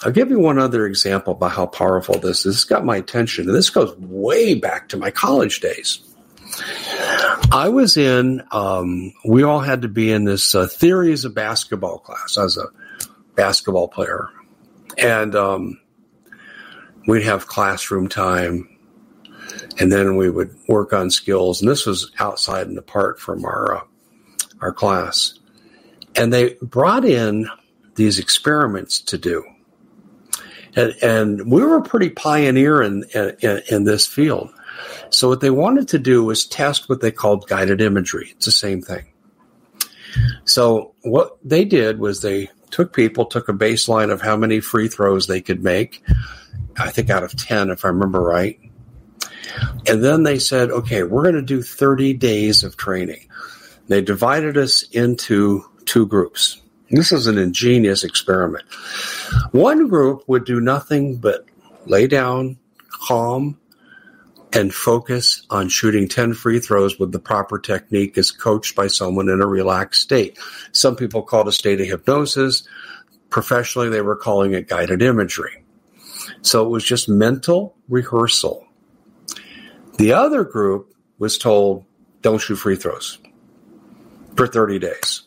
I'll 0.04 0.12
give 0.12 0.30
you 0.30 0.38
one 0.38 0.58
other 0.58 0.86
example 0.86 1.34
about 1.34 1.52
how 1.52 1.66
powerful 1.66 2.18
this 2.18 2.44
is. 2.46 2.56
This 2.56 2.64
got 2.64 2.84
my 2.84 2.96
attention, 2.96 3.46
and 3.46 3.54
this 3.54 3.70
goes 3.70 3.96
way 3.98 4.54
back 4.54 4.88
to 4.90 4.96
my 4.96 5.10
college 5.10 5.60
days. 5.60 6.00
I 7.50 7.68
was 7.68 7.96
in, 7.96 8.42
um, 8.50 9.12
we 9.24 9.42
all 9.42 9.60
had 9.60 9.82
to 9.82 9.88
be 9.88 10.10
in 10.10 10.24
this 10.24 10.54
uh, 10.54 10.66
theories 10.66 11.24
of 11.24 11.34
basketball 11.34 11.98
class 11.98 12.36
as 12.36 12.56
a 12.56 12.66
basketball 13.34 13.88
player. 13.88 14.28
And 14.98 15.34
um, 15.34 15.80
we'd 17.06 17.24
have 17.24 17.46
classroom 17.46 18.08
time 18.08 18.68
and 19.78 19.90
then 19.90 20.16
we 20.16 20.30
would 20.30 20.54
work 20.68 20.92
on 20.92 21.10
skills. 21.10 21.60
And 21.60 21.70
this 21.70 21.86
was 21.86 22.10
outside 22.18 22.66
and 22.66 22.78
apart 22.78 23.18
from 23.18 23.44
our 23.44 23.76
uh, 23.76 23.84
our 24.60 24.72
class. 24.72 25.38
And 26.14 26.32
they 26.32 26.54
brought 26.62 27.04
in 27.04 27.48
these 27.96 28.18
experiments 28.18 29.00
to 29.00 29.18
do, 29.18 29.44
and, 30.76 30.94
and 31.02 31.50
we 31.50 31.62
were 31.62 31.80
pretty 31.80 32.10
pioneer 32.10 32.82
in, 32.82 33.04
in 33.14 33.62
in 33.70 33.84
this 33.84 34.06
field. 34.06 34.50
So 35.10 35.28
what 35.28 35.40
they 35.40 35.50
wanted 35.50 35.88
to 35.88 35.98
do 35.98 36.24
was 36.24 36.46
test 36.46 36.88
what 36.88 37.00
they 37.00 37.10
called 37.10 37.46
guided 37.46 37.80
imagery. 37.80 38.28
It's 38.32 38.46
the 38.46 38.52
same 38.52 38.80
thing. 38.80 39.04
So 40.44 40.94
what 41.02 41.36
they 41.44 41.64
did 41.64 41.98
was 41.98 42.20
they 42.20 42.48
took 42.70 42.94
people, 42.94 43.26
took 43.26 43.48
a 43.48 43.52
baseline 43.52 44.10
of 44.10 44.22
how 44.22 44.36
many 44.36 44.60
free 44.60 44.88
throws 44.88 45.26
they 45.26 45.40
could 45.40 45.62
make. 45.62 46.02
I 46.78 46.90
think 46.90 47.10
out 47.10 47.22
of 47.22 47.36
10, 47.36 47.70
if 47.70 47.84
I 47.84 47.88
remember 47.88 48.20
right. 48.20 48.58
And 49.86 50.02
then 50.02 50.22
they 50.22 50.38
said, 50.38 50.70
okay, 50.70 51.02
we're 51.02 51.22
going 51.22 51.34
to 51.34 51.42
do 51.42 51.62
30 51.62 52.14
days 52.14 52.64
of 52.64 52.76
training. 52.76 53.28
They 53.88 54.00
divided 54.00 54.56
us 54.56 54.82
into 54.90 55.64
two 55.84 56.06
groups. 56.06 56.61
This 56.92 57.10
is 57.10 57.26
an 57.26 57.38
ingenious 57.38 58.04
experiment. 58.04 58.64
One 59.52 59.88
group 59.88 60.24
would 60.28 60.44
do 60.44 60.60
nothing 60.60 61.16
but 61.16 61.46
lay 61.86 62.06
down, 62.06 62.58
calm, 62.90 63.58
and 64.52 64.74
focus 64.74 65.46
on 65.48 65.70
shooting 65.70 66.06
10 66.06 66.34
free 66.34 66.60
throws 66.60 66.98
with 66.98 67.10
the 67.12 67.18
proper 67.18 67.58
technique 67.58 68.18
as 68.18 68.30
coached 68.30 68.76
by 68.76 68.88
someone 68.88 69.30
in 69.30 69.40
a 69.40 69.46
relaxed 69.46 70.02
state. 70.02 70.38
Some 70.72 70.94
people 70.94 71.22
call 71.22 71.40
it 71.40 71.48
a 71.48 71.52
state 71.52 71.80
of 71.80 71.86
hypnosis. 71.86 72.62
Professionally, 73.30 73.88
they 73.88 74.02
were 74.02 74.14
calling 74.14 74.52
it 74.52 74.68
guided 74.68 75.00
imagery. 75.00 75.64
So 76.42 76.66
it 76.66 76.68
was 76.68 76.84
just 76.84 77.08
mental 77.08 77.74
rehearsal. 77.88 78.66
The 79.96 80.12
other 80.12 80.44
group 80.44 80.94
was 81.18 81.38
told, 81.38 81.86
don't 82.20 82.38
shoot 82.38 82.56
free 82.56 82.76
throws 82.76 83.18
for 84.36 84.46
30 84.46 84.78
days. 84.78 85.22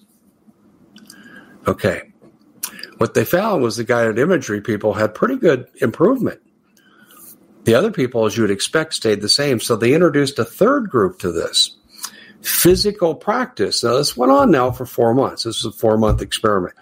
Okay. 1.68 2.12
What 2.98 3.14
they 3.14 3.26
found 3.26 3.62
was 3.62 3.78
the 3.78 3.84
guided 3.84 4.20
imagery 4.20 4.62
people 4.62 4.94
had 4.94 5.16
pretty 5.16 5.36
good 5.36 5.68
improvement. 5.82 6.40
The 7.66 7.76
other 7.76 7.92
people, 7.92 8.26
as 8.26 8.38
you 8.38 8.44
would 8.44 8.52
expect, 8.52 8.94
stayed 8.94 9.22
the 9.22 9.30
same. 9.30 9.60
So 9.60 9.76
they 9.76 9.94
introduced 9.94 10.40
a 10.40 10.46
third 10.46 10.90
group 10.90 11.20
to 11.20 11.32
this 11.32 11.76
physical 12.42 13.16
practice. 13.16 13.84
Now, 13.84 13.98
this 13.98 14.16
went 14.16 14.32
on 14.32 14.52
now 14.52 14.72
for 14.72 14.86
four 14.86 15.14
months. 15.16 15.44
This 15.44 15.64
was 15.64 15.74
a 15.74 15.78
four 15.78 15.98
month 15.98 16.22
experiment. 16.22 16.76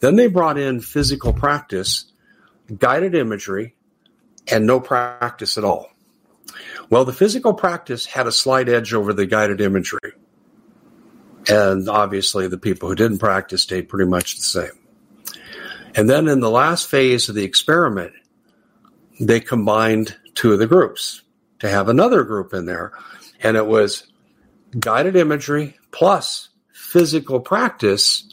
Then 0.00 0.16
they 0.16 0.28
brought 0.28 0.58
in 0.58 0.80
physical 0.80 1.32
practice, 1.32 2.10
guided 2.78 3.14
imagery, 3.14 3.76
and 4.50 4.66
no 4.66 4.80
practice 4.80 5.58
at 5.58 5.64
all. 5.64 5.90
Well, 6.88 7.04
the 7.04 7.12
physical 7.12 7.52
practice 7.52 8.06
had 8.06 8.26
a 8.26 8.32
slight 8.32 8.68
edge 8.68 8.94
over 8.94 9.12
the 9.12 9.26
guided 9.26 9.60
imagery. 9.60 10.14
And 11.48 11.88
obviously, 11.88 12.48
the 12.48 12.58
people 12.58 12.88
who 12.88 12.94
didn't 12.94 13.18
practice 13.18 13.62
stayed 13.62 13.88
pretty 13.88 14.08
much 14.08 14.36
the 14.36 14.42
same. 14.42 14.70
And 15.94 16.08
then 16.08 16.28
in 16.28 16.40
the 16.40 16.50
last 16.50 16.88
phase 16.88 17.28
of 17.28 17.34
the 17.34 17.44
experiment, 17.44 18.12
they 19.18 19.40
combined 19.40 20.16
two 20.34 20.52
of 20.52 20.58
the 20.58 20.66
groups 20.66 21.22
to 21.58 21.68
have 21.68 21.88
another 21.88 22.24
group 22.24 22.54
in 22.54 22.66
there. 22.66 22.92
And 23.40 23.56
it 23.56 23.66
was 23.66 24.10
guided 24.78 25.16
imagery 25.16 25.78
plus 25.90 26.48
physical 26.72 27.40
practice 27.40 28.28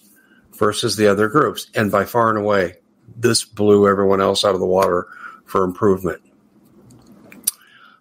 versus 0.58 0.96
the 0.96 1.08
other 1.08 1.28
groups. 1.28 1.70
And 1.74 1.91
by 1.91 2.06
far 2.06 2.30
and 2.30 2.38
away, 2.38 2.76
this 3.15 3.43
blew 3.43 3.88
everyone 3.88 4.22
else 4.22 4.46
out 4.46 4.54
of 4.54 4.60
the 4.60 4.65
water 4.65 5.08
for 5.46 5.63
improvement. 5.63 6.22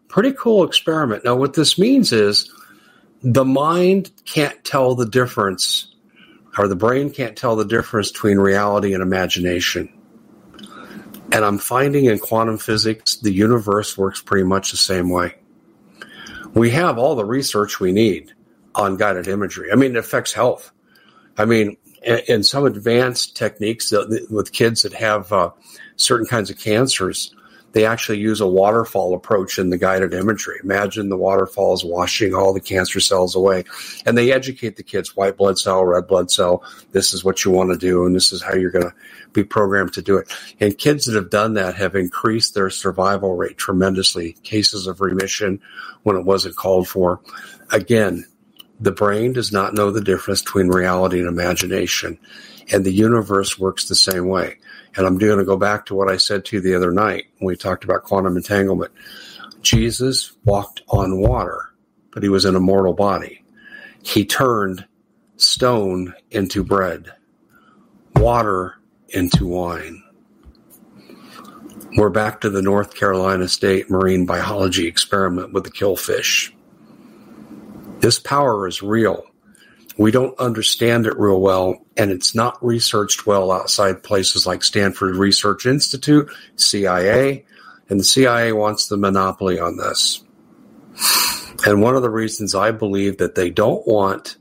Pretty 0.09 0.33
cool 0.33 0.65
experiment. 0.65 1.25
Now, 1.25 1.37
what 1.37 1.55
this 1.55 1.79
means 1.79 2.13
is 2.13 2.51
the 3.23 3.45
mind 3.45 4.11
can't 4.25 4.63
tell 4.65 4.95
the 4.95 5.07
difference, 5.07 5.95
or 6.59 6.69
the 6.69 6.77
brain 6.77 7.11
can't 7.11 7.37
tell 7.37 7.57
the 7.57 7.65
difference 7.65 8.11
between 8.11 8.39
reality 8.39 8.95
and 8.95 9.03
imagination. 9.03 9.93
And 11.33 11.45
I'm 11.45 11.59
finding 11.59 12.07
in 12.07 12.19
quantum 12.19 12.57
physics, 12.57 13.17
the 13.17 13.33
universe 13.33 13.99
works 13.99 14.23
pretty 14.23 14.45
much 14.45 14.71
the 14.71 14.77
same 14.77 15.11
way. 15.11 15.35
We 16.55 16.71
have 16.71 16.99
all 16.99 17.15
the 17.17 17.25
research 17.25 17.81
we 17.81 17.93
need 17.93 18.33
on 18.75 18.97
guided 18.97 19.29
imagery. 19.29 19.73
I 19.73 19.75
mean, 19.75 19.93
it 19.93 19.99
affects 19.99 20.33
health. 20.33 20.71
I 21.37 21.45
mean, 21.45 21.77
in 22.03 22.43
some 22.43 22.65
advanced 22.65 23.37
techniques 23.37 23.93
with 24.31 24.53
kids 24.53 24.83
that 24.83 24.93
have 24.95 25.33
uh, 25.33 25.51
certain 25.97 26.27
kinds 26.27 26.49
of 26.51 26.59
cancers, 26.59 27.35
they 27.77 27.85
actually 27.85 28.17
use 28.17 28.41
a 28.41 28.47
waterfall 28.47 29.15
approach 29.15 29.59
in 29.59 29.69
the 29.69 29.77
guided 29.77 30.15
imagery. 30.15 30.59
Imagine 30.65 31.11
the 31.11 31.17
waterfalls 31.19 31.85
washing 31.85 32.35
all 32.35 32.55
the 32.55 32.61
cancer 32.61 33.01
cells 33.01 33.37
away. 33.37 33.65
And 34.07 34.17
they 34.17 34.33
educate 34.33 34.77
the 34.77 34.83
kids 34.83 35.15
white 35.15 35.37
blood 35.37 35.59
cell, 35.59 35.85
red 35.85 36.07
blood 36.07 36.31
cell. 36.31 36.65
This 36.93 37.13
is 37.13 37.23
what 37.23 37.45
you 37.45 37.51
want 37.51 37.73
to 37.73 37.77
do, 37.77 38.07
and 38.07 38.17
this 38.17 38.33
is 38.33 38.43
how 38.43 38.55
you're 38.55 38.71
going 38.71 38.87
to 38.87 38.95
be 39.35 39.45
programmed 39.45 39.93
to 39.93 40.01
do 40.01 40.17
it. 40.17 40.33
And 40.59 40.79
kids 40.79 41.05
that 41.05 41.17
have 41.17 41.29
done 41.29 41.53
that 41.53 41.75
have 41.75 41.95
increased 41.95 42.55
their 42.55 42.71
survival 42.71 43.37
rate 43.37 43.59
tremendously. 43.59 44.33
Cases 44.43 44.87
of 44.87 45.03
remission 45.03 45.61
when 46.03 46.17
it 46.17 46.25
wasn't 46.25 46.57
called 46.57 46.89
for. 46.89 47.21
Again, 47.73 48.25
the 48.81 48.91
brain 48.91 49.35
does 49.35 49.53
not 49.53 49.75
know 49.75 49.91
the 49.91 50.01
difference 50.01 50.41
between 50.41 50.69
reality 50.69 51.19
and 51.19 51.29
imagination. 51.29 52.19
And 52.73 52.87
the 52.87 52.91
universe 52.91 53.59
works 53.59 53.87
the 53.87 53.95
same 53.95 54.29
way. 54.29 54.57
And 54.97 55.07
I'm 55.07 55.19
going 55.19 55.39
to 55.39 55.45
go 55.45 55.57
back 55.57 55.87
to 55.87 55.95
what 55.95 56.11
I 56.11 56.17
said 56.17 56.45
to 56.47 56.57
you 56.57 56.63
the 56.63 56.75
other 56.75 56.91
night 56.91 57.27
when 57.39 57.49
we 57.49 57.57
talked 57.57 57.85
about 57.85 58.05
quantum 58.05 58.37
entanglement. 58.37 58.93
Jesus 59.61 60.33
walked 60.45 60.83
on 60.89 61.21
water, 61.21 61.73
but 62.13 62.23
he 62.23 62.29
was 62.29 62.45
in 62.45 62.57
a 62.57 62.61
mortal 62.61 62.95
body. 62.95 63.45
He 64.03 64.25
turned 64.25 64.87
stone 65.37 66.15
into 66.31 66.65
bread, 66.65 67.13
water 68.15 68.77
into 69.09 69.47
wine. 69.47 70.03
We're 71.97 72.11
back 72.11 72.41
to 72.43 72.51
the 72.51 72.63
North 72.63 72.95
Carolina 72.95 73.49
State 73.49 73.91
Marine 73.91 74.27
Biology 74.27 74.87
experiment 74.87 75.53
with 75.53 75.65
the 75.65 75.71
killfish. 75.71 76.53
This 78.01 78.19
power 78.19 78.67
is 78.69 78.83
real. 78.83 79.25
We 79.99 80.11
don't 80.11 80.39
understand 80.39 81.07
it 81.07 81.19
real 81.19 81.41
well, 81.41 81.79
and 81.97 82.11
it's 82.11 82.35
not 82.35 82.63
researched 82.65 83.27
well 83.27 83.51
outside 83.51 84.03
places 84.03 84.47
like 84.47 84.63
Stanford 84.63 85.17
Research 85.17 85.65
Institute, 85.65 86.31
CIA, 86.57 87.45
and 87.89 87.99
the 87.99 88.05
CIA 88.05 88.53
wants 88.53 88.89
the 88.89 88.99
monopoly 88.99 89.59
on 89.59 89.77
this. 89.77 90.23
And 91.67 91.81
one 91.81 91.97
of 91.97 92.03
the 92.03 92.11
reasons 92.11 92.55
I 92.55 92.71
believe 92.73 93.19
that 93.19 93.35
they 93.35 93.51
don't 93.51 93.87
want 93.87 94.37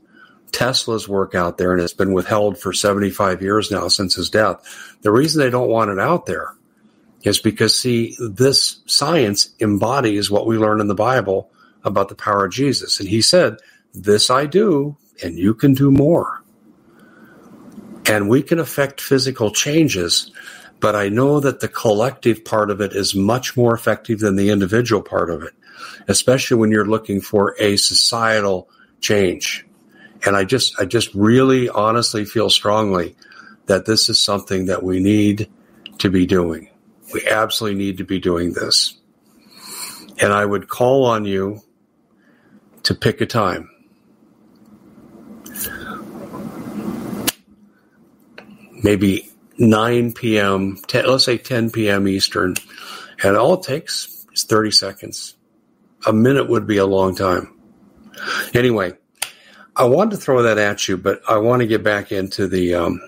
Tesla's 0.52 1.08
work 1.08 1.34
out 1.34 1.56
there, 1.56 1.72
and 1.72 1.80
it's 1.80 1.94
been 1.94 2.12
withheld 2.12 2.58
for 2.58 2.72
75 2.72 3.40
years 3.40 3.70
now 3.70 3.88
since 3.88 4.14
his 4.14 4.30
death, 4.30 4.62
the 5.02 5.10
reason 5.10 5.40
they 5.40 5.50
don't 5.50 5.70
want 5.70 5.90
it 5.90 5.98
out 5.98 6.26
there 6.26 6.54
is 7.22 7.38
because, 7.38 7.76
see, 7.76 8.16
this 8.18 8.80
science 8.86 9.50
embodies 9.60 10.30
what 10.30 10.46
we 10.46 10.58
learn 10.58 10.80
in 10.80 10.88
the 10.88 10.94
Bible 10.94 11.50
about 11.82 12.08
the 12.08 12.14
power 12.14 12.44
of 12.44 12.52
Jesus. 12.52 13.00
And 13.00 13.08
he 13.08 13.22
said, 13.22 13.56
This 13.94 14.30
I 14.30 14.46
do 14.46 14.96
and 15.22 15.38
you 15.38 15.54
can 15.54 15.74
do 15.74 15.90
more. 15.90 16.42
And 18.06 18.28
we 18.28 18.42
can 18.42 18.58
affect 18.58 19.00
physical 19.00 19.50
changes, 19.50 20.30
but 20.78 20.94
I 20.94 21.08
know 21.08 21.40
that 21.40 21.60
the 21.60 21.68
collective 21.68 22.44
part 22.44 22.70
of 22.70 22.80
it 22.80 22.92
is 22.92 23.14
much 23.14 23.56
more 23.56 23.74
effective 23.74 24.20
than 24.20 24.36
the 24.36 24.50
individual 24.50 25.02
part 25.02 25.30
of 25.30 25.42
it, 25.42 25.54
especially 26.06 26.58
when 26.58 26.70
you're 26.70 26.86
looking 26.86 27.20
for 27.20 27.56
a 27.58 27.76
societal 27.76 28.68
change. 29.00 29.66
And 30.24 30.36
I 30.36 30.44
just, 30.44 30.78
I 30.78 30.84
just 30.84 31.14
really 31.14 31.68
honestly 31.68 32.24
feel 32.24 32.48
strongly 32.48 33.16
that 33.66 33.86
this 33.86 34.08
is 34.08 34.20
something 34.20 34.66
that 34.66 34.82
we 34.82 35.00
need 35.00 35.50
to 35.98 36.10
be 36.10 36.26
doing. 36.26 36.70
We 37.12 37.26
absolutely 37.26 37.78
need 37.78 37.98
to 37.98 38.04
be 38.04 38.20
doing 38.20 38.52
this. 38.52 38.98
And 40.20 40.32
I 40.32 40.44
would 40.44 40.68
call 40.68 41.04
on 41.04 41.24
you 41.24 41.60
to 42.84 42.94
pick 42.94 43.20
a 43.20 43.26
time 43.26 43.70
maybe 48.82 49.30
9 49.58 50.12
p.m., 50.12 50.76
10, 50.86 51.06
let's 51.06 51.24
say 51.24 51.38
10 51.38 51.70
p.m. 51.70 52.08
Eastern, 52.08 52.54
and 53.22 53.36
all 53.36 53.54
it 53.54 53.62
takes 53.62 54.26
is 54.32 54.44
30 54.44 54.70
seconds. 54.70 55.36
A 56.06 56.12
minute 56.12 56.48
would 56.48 56.66
be 56.66 56.76
a 56.76 56.86
long 56.86 57.14
time. 57.14 57.58
Anyway, 58.54 58.92
I 59.74 59.84
wanted 59.84 60.12
to 60.12 60.16
throw 60.18 60.42
that 60.42 60.58
at 60.58 60.88
you, 60.88 60.96
but 60.96 61.20
I 61.28 61.38
want 61.38 61.60
to 61.60 61.66
get 61.66 61.82
back 61.82 62.12
into 62.12 62.46
the 62.48 62.74
um, 62.74 63.00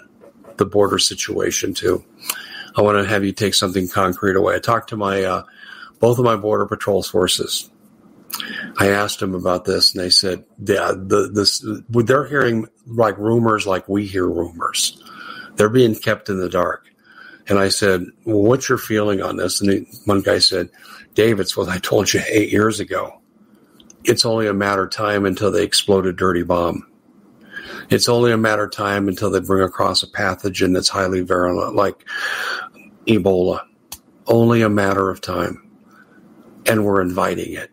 the 0.57 0.67
border 0.67 0.99
situation 0.99 1.73
too. 1.73 2.05
I 2.77 2.83
want 2.83 3.03
to 3.03 3.09
have 3.09 3.25
you 3.25 3.33
take 3.33 3.55
something 3.55 3.89
concrete 3.89 4.37
away. 4.37 4.57
I 4.57 4.59
talked 4.59 4.91
to 4.91 4.97
my 4.97 5.25
uh, 5.25 5.45
both 5.99 6.19
of 6.19 6.25
my 6.25 6.37
border 6.37 6.67
patrol 6.67 7.03
forces. 7.03 7.71
I 8.79 8.91
asked 8.91 9.21
them 9.21 9.35
about 9.35 9.65
this, 9.65 9.95
and 9.95 10.05
they 10.05 10.11
said, 10.11 10.45
"Yeah, 10.59 10.93
the 10.95 11.31
this 11.33 11.65
they're 11.89 12.27
hearing 12.27 12.67
like 12.87 13.17
rumors, 13.17 13.67
like 13.67 13.89
we 13.89 14.07
hear 14.07 14.29
rumors. 14.29 15.03
They're 15.59 15.69
being 15.69 15.95
kept 15.95 16.31
in 16.31 16.41
the 16.41 16.49
dark." 16.49 16.87
And 17.49 17.59
I 17.59 17.69
said, 17.69 18.07
"Well, 18.25 18.43
what's 18.43 18.71
your 18.71 18.79
feeling 18.79 19.21
on 19.21 19.37
this?" 19.37 19.61
And 19.61 19.87
one 20.07 20.23
guy 20.23 20.39
said, 20.39 20.71
"Dave, 21.15 21.39
it's 21.39 21.57
what 21.57 21.69
I 21.69 21.77
told 21.77 22.15
you 22.15 22.23
eight 22.27 22.51
years 22.51 22.81
ago." 22.81 23.21
it's 24.05 24.25
only 24.25 24.47
a 24.47 24.55
matter 24.55 24.85
of 24.85 24.91
time 24.91 25.27
until 25.27 25.51
they 25.51 25.65
explode 25.65 26.07
a 26.07 26.13
dirty 26.13 26.43
bomb. 26.43 26.87
It's 27.91 28.09
only 28.09 28.33
a 28.33 28.39
matter 28.39 28.65
of 28.65 28.73
time 28.73 29.09
until 29.09 29.31
they 29.31 29.41
bring 29.41 29.63
across 29.63 30.03
a 30.03 30.07
pathogen 30.07 30.73
that's 30.73 30.89
highly 30.89 31.21
virulent, 31.21 31.75
like 31.75 32.05
Ebola. 33.07 33.61
Only 34.27 34.63
a 34.63 34.69
matter 34.69 35.11
of 35.11 35.21
time. 35.21 35.63
And 36.67 36.85
we're 36.85 37.01
inviting 37.01 37.53
it. 37.53 37.71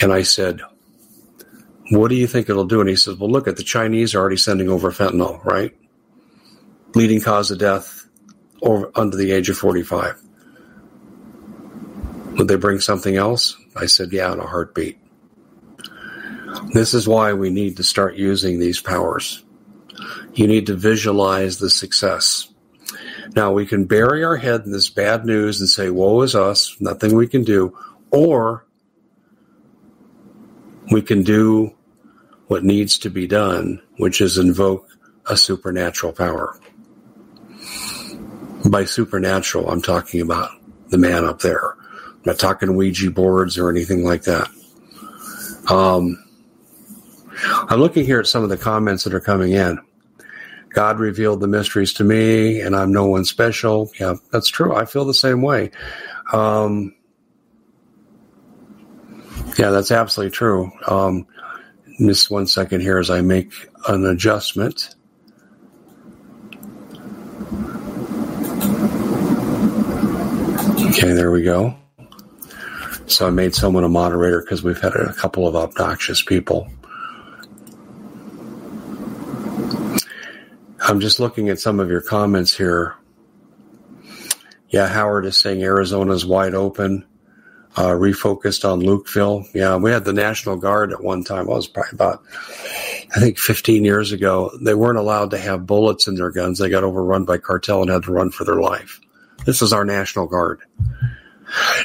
And 0.00 0.12
I 0.12 0.22
said, 0.22 0.60
What 1.90 2.08
do 2.08 2.16
you 2.16 2.26
think 2.26 2.48
it'll 2.48 2.64
do? 2.64 2.80
And 2.80 2.88
he 2.88 2.96
says, 2.96 3.16
Well, 3.16 3.30
look 3.30 3.46
at 3.46 3.56
the 3.56 3.62
Chinese 3.62 4.14
are 4.14 4.20
already 4.20 4.36
sending 4.36 4.68
over 4.68 4.90
fentanyl, 4.90 5.44
right? 5.44 5.76
Leading 6.94 7.20
cause 7.20 7.50
of 7.50 7.58
death 7.58 8.06
or 8.60 8.90
under 8.94 9.16
the 9.16 9.32
age 9.32 9.48
of 9.48 9.56
45. 9.56 10.20
Would 12.36 12.48
they 12.48 12.56
bring 12.56 12.80
something 12.80 13.16
else? 13.16 13.56
I 13.76 13.86
said, 13.86 14.12
Yeah, 14.12 14.32
in 14.32 14.40
a 14.40 14.46
heartbeat. 14.46 14.98
This 16.72 16.94
is 16.94 17.06
why 17.06 17.32
we 17.32 17.50
need 17.50 17.76
to 17.76 17.84
start 17.84 18.16
using 18.16 18.58
these 18.58 18.80
powers. 18.80 19.44
You 20.34 20.46
need 20.46 20.66
to 20.66 20.74
visualize 20.74 21.58
the 21.58 21.70
success. 21.70 22.48
Now, 23.36 23.52
we 23.52 23.66
can 23.66 23.84
bury 23.84 24.24
our 24.24 24.36
head 24.36 24.62
in 24.64 24.72
this 24.72 24.88
bad 24.88 25.24
news 25.24 25.60
and 25.60 25.68
say, 25.68 25.90
Woe 25.90 26.22
is 26.22 26.34
us, 26.34 26.76
nothing 26.80 27.14
we 27.14 27.28
can 27.28 27.44
do. 27.44 27.76
Or 28.10 28.66
we 30.90 31.02
can 31.02 31.22
do 31.22 31.76
what 32.48 32.64
needs 32.64 32.98
to 32.98 33.10
be 33.10 33.26
done, 33.26 33.80
which 33.98 34.20
is 34.20 34.38
invoke 34.38 34.88
a 35.26 35.36
supernatural 35.36 36.12
power. 36.12 36.58
By 38.68 38.84
supernatural, 38.84 39.70
I'm 39.70 39.82
talking 39.82 40.20
about 40.20 40.50
the 40.88 40.98
man 40.98 41.24
up 41.24 41.40
there 41.40 41.76
I'm 42.20 42.32
not 42.32 42.38
talking 42.38 42.76
Ouija 42.76 43.10
boards 43.10 43.56
or 43.56 43.70
anything 43.70 44.04
like 44.04 44.24
that. 44.24 44.50
Um, 45.70 46.22
I'm 47.42 47.80
looking 47.80 48.04
here 48.04 48.20
at 48.20 48.26
some 48.26 48.42
of 48.42 48.50
the 48.50 48.58
comments 48.58 49.04
that 49.04 49.14
are 49.14 49.20
coming 49.20 49.52
in. 49.52 49.78
God 50.68 51.00
revealed 51.00 51.40
the 51.40 51.48
mysteries 51.48 51.94
to 51.94 52.04
me, 52.04 52.60
and 52.60 52.76
I'm 52.76 52.92
no 52.92 53.06
one 53.06 53.24
special. 53.24 53.90
Yeah, 53.98 54.16
that's 54.30 54.48
true. 54.48 54.74
I 54.74 54.84
feel 54.84 55.06
the 55.06 55.14
same 55.14 55.40
way. 55.40 55.70
Um, 56.30 56.94
yeah, 59.58 59.70
that's 59.70 59.90
absolutely 59.90 60.32
true. 60.32 60.70
Um, 60.86 61.26
just 61.98 62.30
one 62.30 62.46
second 62.46 62.82
here 62.82 62.98
as 62.98 63.08
I 63.08 63.22
make 63.22 63.50
an 63.88 64.04
adjustment. 64.04 64.94
Okay, 70.90 71.12
there 71.12 71.30
we 71.30 71.44
go. 71.44 71.76
So 73.06 73.24
I 73.24 73.30
made 73.30 73.54
someone 73.54 73.84
a 73.84 73.88
moderator 73.88 74.40
because 74.40 74.64
we've 74.64 74.80
had 74.80 74.96
a 74.96 75.12
couple 75.12 75.46
of 75.46 75.54
obnoxious 75.54 76.20
people. 76.20 76.68
I'm 80.80 80.98
just 80.98 81.20
looking 81.20 81.48
at 81.48 81.60
some 81.60 81.78
of 81.78 81.88
your 81.90 82.00
comments 82.00 82.56
here. 82.56 82.96
Yeah, 84.68 84.88
Howard 84.88 85.26
is 85.26 85.36
saying 85.36 85.62
Arizona's 85.62 86.26
wide 86.26 86.54
open, 86.54 87.06
uh, 87.76 87.90
refocused 87.90 88.68
on 88.68 88.80
Lukeville. 88.80 89.46
Yeah, 89.54 89.76
we 89.76 89.92
had 89.92 90.04
the 90.04 90.12
National 90.12 90.56
Guard 90.56 90.92
at 90.92 91.04
one 91.04 91.22
time. 91.22 91.48
It 91.48 91.50
was 91.50 91.68
probably 91.68 91.90
about, 91.92 92.24
I 93.14 93.20
think, 93.20 93.38
15 93.38 93.84
years 93.84 94.10
ago. 94.10 94.50
They 94.60 94.74
weren't 94.74 94.98
allowed 94.98 95.30
to 95.30 95.38
have 95.38 95.66
bullets 95.66 96.08
in 96.08 96.16
their 96.16 96.32
guns. 96.32 96.58
They 96.58 96.68
got 96.68 96.82
overrun 96.82 97.26
by 97.26 97.38
cartel 97.38 97.82
and 97.82 97.90
had 97.92 98.02
to 98.02 98.12
run 98.12 98.32
for 98.32 98.42
their 98.42 98.60
life. 98.60 99.00
This 99.44 99.62
is 99.62 99.72
our 99.72 99.84
National 99.84 100.26
Guard. 100.26 100.60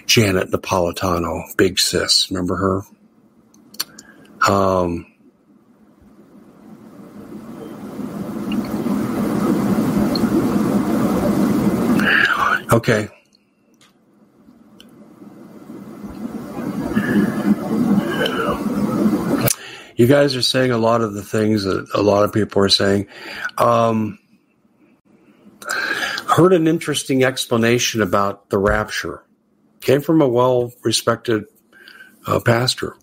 Janet 0.05 0.51
Napolitano, 0.51 1.55
Big 1.57 1.79
Sis. 1.79 2.29
Remember 2.29 2.55
her? 2.55 2.81
Um, 4.47 5.07
okay. 12.71 13.09
You 19.97 20.07
guys 20.07 20.35
are 20.35 20.41
saying 20.41 20.71
a 20.71 20.77
lot 20.77 21.01
of 21.01 21.13
the 21.13 21.23
things 21.23 21.63
that 21.63 21.87
a 21.93 22.01
lot 22.01 22.25
of 22.25 22.33
people 22.33 22.61
are 22.61 22.69
saying. 22.69 23.07
Um, 23.57 24.19
heard 26.27 26.53
an 26.53 26.67
interesting 26.67 27.23
explanation 27.23 28.01
about 28.01 28.49
the 28.49 28.57
rapture 28.57 29.23
came 29.81 30.01
from 30.01 30.21
a 30.21 30.27
well 30.27 30.73
respected 30.83 31.45
uh, 32.25 32.39
pastor. 32.39 32.95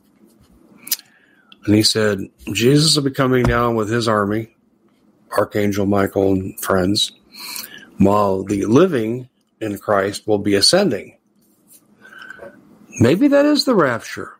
And 1.64 1.74
he 1.74 1.82
said, 1.82 2.18
Jesus 2.52 2.96
will 2.96 3.04
be 3.04 3.12
coming 3.12 3.44
down 3.44 3.76
with 3.76 3.88
his 3.88 4.08
army, 4.08 4.56
Archangel 5.30 5.86
Michael 5.86 6.32
and 6.32 6.60
friends, 6.60 7.12
while 7.98 8.42
the 8.42 8.64
living 8.64 9.28
in 9.60 9.78
Christ 9.78 10.26
will 10.26 10.38
be 10.38 10.54
ascending. 10.54 11.18
Maybe 12.98 13.28
that 13.28 13.44
is 13.44 13.64
the 13.64 13.76
rapture, 13.76 14.36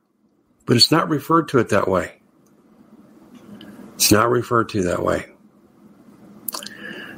but 0.66 0.77
it's 0.77 0.90
not 0.90 1.09
referred 1.09 1.49
to 1.49 1.59
it 1.59 1.68
that 1.68 1.87
way. 1.87 2.21
It's 3.95 4.11
not 4.11 4.31
referred 4.31 4.71
to 4.71 4.83
that 4.85 5.03
way. 5.03 5.27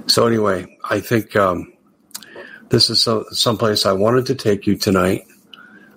So, 0.07 0.27
anyway, 0.27 0.74
I 0.89 1.01
think 1.01 1.35
um, 1.35 1.73
this 2.69 2.91
is 2.91 3.03
some 3.03 3.25
someplace 3.31 3.87
I 3.87 3.93
wanted 3.93 4.27
to 4.27 4.35
take 4.35 4.67
you 4.67 4.77
tonight. 4.77 5.23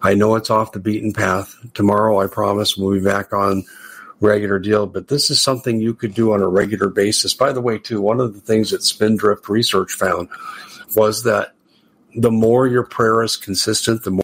I 0.01 0.13
know 0.13 0.35
it's 0.35 0.49
off 0.49 0.71
the 0.71 0.79
beaten 0.79 1.11
path. 1.11 1.55
Tomorrow, 1.73 2.21
I 2.21 2.27
promise, 2.27 2.77
we'll 2.77 2.93
be 2.93 3.03
back 3.03 3.33
on 3.33 3.63
regular 4.21 4.59
deal, 4.59 4.87
but 4.87 5.07
this 5.07 5.29
is 5.29 5.41
something 5.41 5.79
you 5.79 5.93
could 5.93 6.13
do 6.13 6.33
on 6.33 6.41
a 6.41 6.47
regular 6.47 6.89
basis. 6.89 7.33
By 7.33 7.51
the 7.51 7.61
way, 7.61 7.77
too, 7.77 8.01
one 8.01 8.19
of 8.19 8.33
the 8.33 8.39
things 8.39 8.71
that 8.71 8.83
Spindrift 8.83 9.49
Research 9.49 9.93
found 9.93 10.29
was 10.95 11.23
that 11.23 11.53
the 12.15 12.31
more 12.31 12.67
your 12.67 12.83
prayer 12.83 13.23
is 13.23 13.35
consistent, 13.35 14.03
the 14.03 14.11
more 14.11 14.23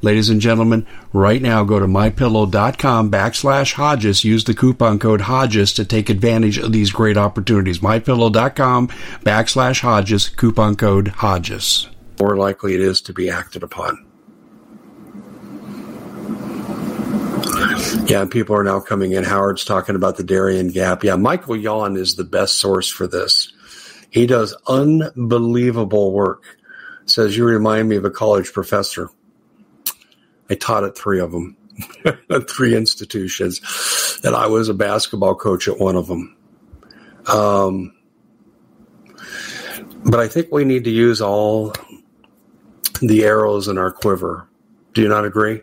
Ladies 0.00 0.30
and 0.30 0.40
gentlemen, 0.40 0.86
right 1.12 1.42
now 1.42 1.64
go 1.64 1.80
to 1.80 1.86
mypillow.com 1.86 3.10
backslash 3.10 3.72
Hodges. 3.72 4.24
Use 4.24 4.44
the 4.44 4.54
coupon 4.54 4.98
code 5.00 5.22
Hodges 5.22 5.72
to 5.72 5.84
take 5.84 6.08
advantage 6.08 6.56
of 6.58 6.72
these 6.72 6.92
great 6.92 7.16
opportunities. 7.16 7.80
Mypillow.com 7.80 8.88
backslash 9.24 9.80
Hodges, 9.80 10.28
coupon 10.28 10.76
code 10.76 11.08
Hodges. 11.08 11.88
More 12.20 12.36
likely 12.36 12.74
it 12.74 12.80
is 12.80 13.00
to 13.02 13.12
be 13.12 13.28
acted 13.28 13.62
upon. 13.62 14.04
Yeah, 18.06 18.24
people 18.24 18.54
are 18.56 18.64
now 18.64 18.80
coming 18.80 19.12
in. 19.12 19.24
Howard's 19.24 19.64
talking 19.64 19.96
about 19.96 20.16
the 20.16 20.24
Darien 20.24 20.68
Gap. 20.68 21.02
Yeah, 21.02 21.16
Michael 21.16 21.56
Yon 21.56 21.96
is 21.96 22.14
the 22.14 22.24
best 22.24 22.58
source 22.58 22.88
for 22.88 23.06
this. 23.06 23.52
He 24.10 24.26
does 24.26 24.56
unbelievable 24.66 26.12
work. 26.12 26.44
Says 27.06 27.36
you 27.36 27.44
remind 27.44 27.88
me 27.88 27.96
of 27.96 28.04
a 28.04 28.10
college 28.10 28.52
professor. 28.52 29.10
I 30.50 30.54
taught 30.54 30.84
at 30.84 30.96
three 30.96 31.20
of 31.20 31.32
them, 31.32 31.56
three 32.48 32.76
institutions, 32.76 33.60
and 34.24 34.34
I 34.34 34.46
was 34.46 34.68
a 34.68 34.74
basketball 34.74 35.34
coach 35.34 35.68
at 35.68 35.78
one 35.78 35.96
of 35.96 36.06
them. 36.06 36.36
Um, 37.26 37.94
but 40.04 40.20
I 40.20 40.28
think 40.28 40.50
we 40.50 40.64
need 40.64 40.84
to 40.84 40.90
use 40.90 41.20
all 41.20 41.72
the 43.00 43.24
arrows 43.24 43.68
in 43.68 43.78
our 43.78 43.92
quiver. 43.92 44.48
Do 44.94 45.02
you 45.02 45.08
not 45.08 45.24
agree? 45.24 45.62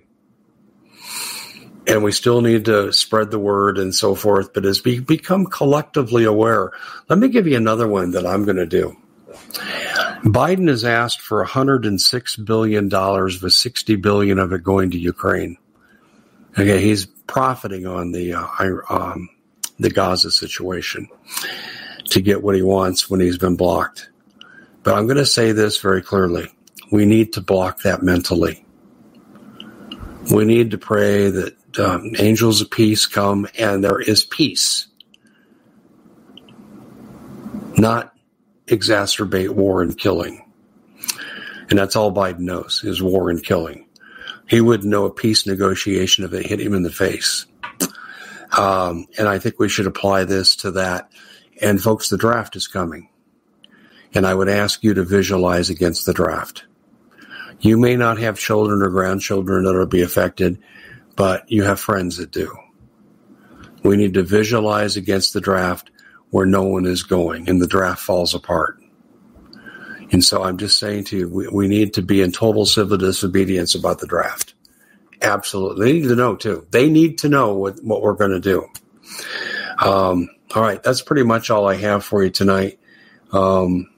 and 1.88 2.04
we 2.04 2.12
still 2.12 2.42
need 2.42 2.66
to 2.66 2.92
spread 2.92 3.32
the 3.32 3.40
word 3.40 3.78
and 3.78 3.94
so 3.94 4.16
forth, 4.16 4.54
but 4.54 4.66
as 4.66 4.84
we 4.84 5.00
become 5.00 5.46
collectively 5.46 6.24
aware, 6.24 6.72
let 7.10 7.20
me 7.20 7.28
give 7.28 7.48
you 7.48 7.58
another 7.58 7.88
one 7.88 8.12
that 8.12 8.26
I'm 8.26 8.44
going 8.44 8.58
to 8.58 8.66
do. 8.66 8.96
Biden 10.26 10.68
has 10.70 10.84
asked 10.84 11.22
for 11.22 11.38
106 11.38 12.36
billion 12.38 12.90
dollars, 12.90 13.44
with 13.44 13.54
60 13.54 13.96
billion 13.98 14.40
of 14.40 14.52
it 14.54 14.64
going 14.64 14.90
to 14.90 14.98
Ukraine. 14.98 15.56
Okay, 16.58 16.82
he's 16.82 17.06
profiting 17.06 17.86
on 17.86 18.12
the 18.12 18.34
uh, 18.34 18.48
um, 18.90 19.30
the 19.78 19.92
Gaza 19.92 20.32
situation 20.32 21.08
to 22.06 22.22
get 22.22 22.42
what 22.42 22.56
he 22.56 22.64
wants 22.64 23.08
when 23.08 23.20
he's 23.20 23.38
been 23.38 23.56
blocked. 23.56 24.10
But 24.82 24.96
I'm 24.96 25.06
going 25.06 25.18
to 25.18 25.28
say 25.28 25.52
this 25.52 25.80
very 25.80 26.02
clearly: 26.02 26.48
we 26.92 27.06
need 27.06 27.34
to 27.34 27.42
block 27.42 27.84
that 27.84 28.02
mentally. 28.02 28.66
We 30.32 30.44
need 30.44 30.72
to 30.72 30.80
pray 30.80 31.30
that 31.30 31.78
um, 31.78 32.14
angels 32.18 32.62
of 32.62 32.72
peace 32.72 33.06
come 33.06 33.48
and 33.60 33.84
there 33.84 34.00
is 34.02 34.24
peace, 34.24 34.88
not 37.78 38.15
exacerbate 38.68 39.50
war 39.50 39.82
and 39.82 39.98
killing. 39.98 40.42
And 41.70 41.80
that's 41.80 41.96
all 41.96 42.14
Biden 42.14 42.40
knows 42.40 42.82
is 42.84 43.02
war 43.02 43.30
and 43.30 43.44
killing. 43.44 43.88
He 44.48 44.62
wouldn't 44.62 44.90
know 44.90 45.06
a 45.06 45.14
peace 45.14 45.48
negotiation 45.48 46.24
if 46.24 46.34
it 46.34 46.46
hit 46.46 46.60
him 46.60 46.74
in 46.74 46.84
the 46.84 46.92
face. 46.92 47.46
Um, 48.56 49.08
and 49.18 49.28
I 49.28 49.40
think 49.40 49.60
we 49.60 49.70
should 49.70 49.88
apply 49.88 50.26
this 50.26 50.58
to 50.58 50.72
that. 50.72 51.12
And 51.62 51.82
folks, 51.82 52.10
the 52.10 52.18
draft 52.18 52.56
is 52.56 52.68
coming. 52.68 53.10
And 54.14 54.26
I 54.26 54.34
would 54.34 54.50
ask 54.50 54.84
you 54.84 54.94
to 54.94 55.04
visualize 55.04 55.70
against 55.70 56.06
the 56.06 56.14
draft. 56.14 56.66
You 57.60 57.78
may 57.78 57.96
not 57.96 58.20
have 58.20 58.38
children 58.38 58.82
or 58.82 58.90
grandchildren 58.90 59.66
that 59.66 59.74
will 59.74 59.86
be 59.88 60.04
affected, 60.04 60.60
but 61.16 61.50
you 61.50 61.64
have 61.64 61.80
friends 61.80 62.18
that 62.18 62.32
do. 62.32 62.56
We 63.84 63.98
need 63.98 64.14
to 64.16 64.24
visualize 64.24 64.98
against 64.98 65.34
the 65.34 65.42
draft 65.42 65.90
where 66.36 66.46
no 66.46 66.64
one 66.64 66.86
is 66.86 67.02
going 67.02 67.48
and 67.48 67.62
the 67.62 67.68
draft 67.68 68.02
falls 68.02 68.36
apart. 68.36 68.78
And 70.12 70.22
so 70.22 70.44
I'm 70.44 70.58
just 70.58 70.78
saying 70.78 71.06
to 71.06 71.18
you, 71.18 71.30
we, 71.30 71.48
we 71.48 71.70
need 71.70 71.94
to 71.94 72.02
be 72.02 72.22
in 72.22 72.34
total 72.34 72.66
civil 72.66 72.98
disobedience 72.98 73.74
about 73.74 74.00
the 74.00 74.06
draft. 74.06 74.54
Absolutely. 75.22 75.86
They 75.86 75.94
need 75.94 76.10
to 76.10 76.16
know 76.18 76.36
too. 76.36 76.68
They 76.72 76.90
need 76.90 77.20
to 77.20 77.30
know 77.30 77.54
what, 77.54 77.82
what 77.82 78.02
we're 78.02 78.16
going 78.16 78.32
to 78.32 78.42
do. 78.42 78.68
Um, 79.80 80.28
all 80.54 80.62
right. 80.62 80.84
That's 80.84 81.02
pretty 81.02 81.24
much 81.24 81.50
all 81.50 81.70
I 81.70 81.76
have 81.76 82.04
for 82.04 82.22
you 82.22 82.32
tonight. 82.32 82.82
Um, 83.32 83.90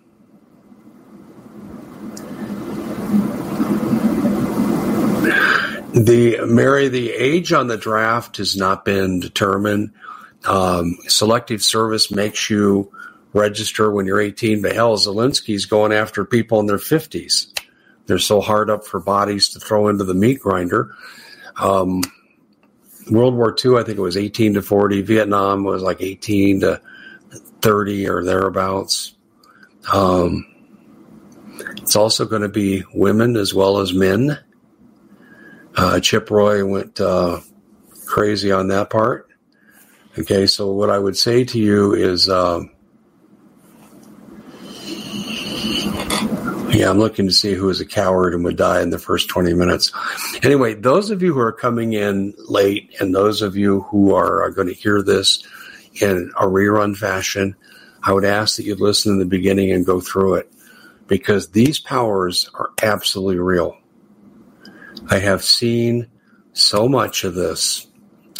the 5.91 6.45
Mary, 6.45 6.89
the 6.89 7.13
age 7.13 7.51
on 7.51 7.65
the 7.65 7.77
draft 7.77 8.37
has 8.37 8.55
not 8.55 8.85
been 8.85 9.21
determined. 9.21 9.93
Um, 10.47 10.97
selective 11.07 11.61
service 11.61 12.09
makes 12.11 12.49
you 12.49 12.91
register 13.33 13.91
when 13.91 14.05
you're 14.05 14.21
18, 14.21 14.61
but 14.61 14.73
hell, 14.73 14.97
Zelensky's 14.97 15.65
going 15.65 15.91
after 15.91 16.25
people 16.25 16.59
in 16.59 16.65
their 16.65 16.77
50s. 16.77 17.53
They're 18.05 18.17
so 18.17 18.39
hard 18.39 18.69
up 18.69 18.85
for 18.85 18.99
bodies 18.99 19.49
to 19.49 19.59
throw 19.59 19.89
into 19.89 20.05
the 20.05 20.13
meat 20.13 20.39
grinder. 20.39 20.95
Um, 21.57 22.01
World 23.11 23.35
War 23.35 23.55
II, 23.63 23.75
I 23.75 23.83
think 23.83 23.97
it 23.97 24.01
was 24.01 24.17
18 24.17 24.55
to 24.55 24.61
40. 24.61 25.01
Vietnam 25.01 25.63
was 25.63 25.81
like 25.81 26.01
18 26.01 26.61
to 26.61 26.81
30 27.61 28.09
or 28.09 28.23
thereabouts. 28.23 29.15
Um, 29.91 30.45
it's 31.81 31.95
also 31.95 32.25
going 32.25 32.41
to 32.41 32.49
be 32.49 32.83
women 32.93 33.35
as 33.35 33.53
well 33.53 33.79
as 33.79 33.93
men. 33.93 34.39
Uh, 35.75 35.99
Chip 35.99 36.29
Roy 36.29 36.65
went 36.65 36.99
uh, 36.99 37.39
crazy 38.05 38.51
on 38.51 38.69
that 38.69 38.89
part. 38.89 39.26
Okay, 40.19 40.47
so 40.47 40.71
what 40.71 40.89
I 40.89 40.97
would 40.97 41.15
say 41.15 41.43
to 41.43 41.59
you 41.59 41.93
is, 41.93 42.27
um, 42.27 42.71
yeah, 46.71 46.89
I'm 46.89 46.97
looking 46.97 47.27
to 47.27 47.33
see 47.33 47.53
who 47.53 47.69
is 47.69 47.81
a 47.81 47.85
coward 47.85 48.33
and 48.33 48.43
would 48.43 48.57
die 48.57 48.81
in 48.81 48.89
the 48.89 48.97
first 48.97 49.29
20 49.29 49.53
minutes. 49.53 49.91
Anyway, 50.41 50.73
those 50.73 51.11
of 51.11 51.21
you 51.21 51.33
who 51.33 51.39
are 51.39 51.51
coming 51.51 51.93
in 51.93 52.33
late 52.37 52.95
and 52.99 53.13
those 53.13 53.43
of 53.43 53.55
you 53.55 53.81
who 53.81 54.15
are, 54.15 54.41
are 54.41 54.49
going 54.49 54.67
to 54.67 54.73
hear 54.73 55.03
this 55.03 55.45
in 56.01 56.31
a 56.35 56.47
rerun 56.47 56.97
fashion, 56.97 57.55
I 58.01 58.13
would 58.13 58.25
ask 58.25 58.55
that 58.55 58.63
you 58.63 58.73
listen 58.73 59.13
in 59.13 59.19
the 59.19 59.25
beginning 59.25 59.71
and 59.71 59.85
go 59.85 60.01
through 60.01 60.35
it 60.35 60.51
because 61.05 61.49
these 61.49 61.79
powers 61.79 62.49
are 62.55 62.71
absolutely 62.81 63.37
real. 63.37 63.77
I 65.11 65.19
have 65.19 65.43
seen 65.43 66.07
so 66.53 66.89
much 66.89 67.23
of 67.23 67.35
this 67.35 67.87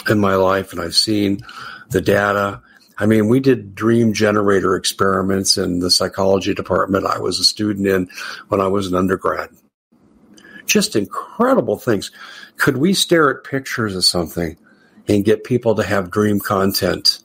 in 0.10 0.20
my 0.20 0.36
life, 0.36 0.72
and 0.72 0.82
I've 0.82 0.96
seen 0.96 1.42
the 1.90 2.02
data. 2.02 2.62
I 2.98 3.06
mean, 3.06 3.28
we 3.28 3.40
did 3.40 3.76
dream 3.76 4.14
generator 4.14 4.76
experiments 4.76 5.58
in 5.58 5.80
the 5.80 5.92
psychology 5.92 6.54
department 6.54 7.06
I 7.06 7.20
was 7.20 7.40
a 7.40 7.44
student 7.44 7.88
in 7.88 8.10
when 8.48 8.60
I 8.60 8.68
was 8.68 8.88
an 8.88 8.96
undergrad. 8.96 9.50
Just 10.66 10.96
incredible 10.96 11.78
things. 11.78 12.12
Could 12.58 12.78
we 12.78 12.94
stare 12.94 13.30
at 13.30 13.44
pictures 13.44 13.96
of 13.96 14.04
something 14.04 14.58
and 15.08 15.24
get 15.24 15.44
people 15.44 15.76
to 15.76 15.84
have 15.84 16.12
dream 16.12 16.40
content 16.40 17.24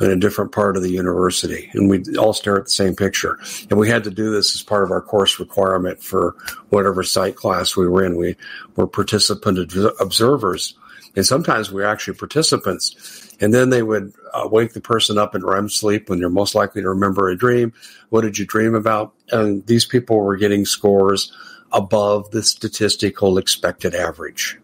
in 0.00 0.10
a 0.10 0.16
different 0.16 0.52
part 0.52 0.76
of 0.76 0.82
the 0.82 0.90
university? 0.90 1.68
And 1.74 1.90
we 1.90 2.04
all 2.16 2.32
stare 2.32 2.56
at 2.56 2.64
the 2.66 2.70
same 2.70 2.94
picture. 2.94 3.38
And 3.68 3.78
we 3.78 3.88
had 3.88 4.04
to 4.04 4.10
do 4.10 4.30
this 4.30 4.54
as 4.54 4.62
part 4.62 4.84
of 4.84 4.92
our 4.92 5.02
course 5.02 5.40
requirement 5.40 6.02
for 6.02 6.36
whatever 6.70 7.02
site 7.02 7.34
class 7.34 7.76
we 7.76 7.88
were 7.88 8.04
in. 8.04 8.16
We 8.16 8.36
were 8.76 8.86
participant 8.86 9.58
observers 10.00 10.77
and 11.18 11.26
sometimes 11.26 11.72
we're 11.72 11.84
actually 11.84 12.16
participants. 12.16 13.34
And 13.40 13.52
then 13.52 13.70
they 13.70 13.82
would 13.82 14.12
uh, 14.32 14.48
wake 14.48 14.72
the 14.72 14.80
person 14.80 15.18
up 15.18 15.34
in 15.34 15.44
REM 15.44 15.68
sleep 15.68 16.08
when 16.08 16.20
you're 16.20 16.30
most 16.30 16.54
likely 16.54 16.80
to 16.80 16.88
remember 16.88 17.28
a 17.28 17.36
dream. 17.36 17.72
What 18.10 18.20
did 18.20 18.38
you 18.38 18.46
dream 18.46 18.76
about? 18.76 19.14
And 19.32 19.66
these 19.66 19.84
people 19.84 20.20
were 20.20 20.36
getting 20.36 20.64
scores 20.64 21.32
above 21.72 22.30
the 22.30 22.44
statistical 22.44 23.36
expected 23.36 23.96
average. 23.96 24.60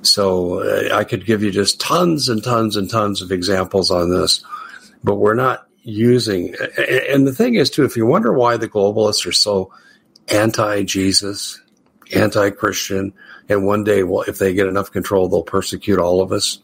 So 0.00 0.60
uh, 0.60 0.96
I 0.96 1.04
could 1.04 1.26
give 1.26 1.42
you 1.42 1.50
just 1.50 1.78
tons 1.78 2.30
and 2.30 2.42
tons 2.42 2.74
and 2.74 2.88
tons 2.88 3.20
of 3.20 3.30
examples 3.30 3.90
on 3.90 4.08
this, 4.08 4.42
but 5.04 5.16
we're 5.16 5.34
not 5.34 5.66
using. 5.82 6.54
And 7.10 7.26
the 7.26 7.34
thing 7.34 7.56
is, 7.56 7.68
too, 7.68 7.84
if 7.84 7.98
you 7.98 8.06
wonder 8.06 8.32
why 8.32 8.56
the 8.56 8.66
globalists 8.66 9.26
are 9.26 9.32
so 9.32 9.74
anti 10.28 10.84
Jesus, 10.84 11.60
anti 12.14 12.50
Christian, 12.50 13.12
and 13.48 13.66
one 13.66 13.84
day, 13.84 14.02
well, 14.02 14.22
if 14.22 14.38
they 14.38 14.54
get 14.54 14.66
enough 14.66 14.92
control, 14.92 15.28
they'll 15.28 15.42
persecute 15.42 15.98
all 15.98 16.20
of 16.20 16.32
us. 16.32 16.60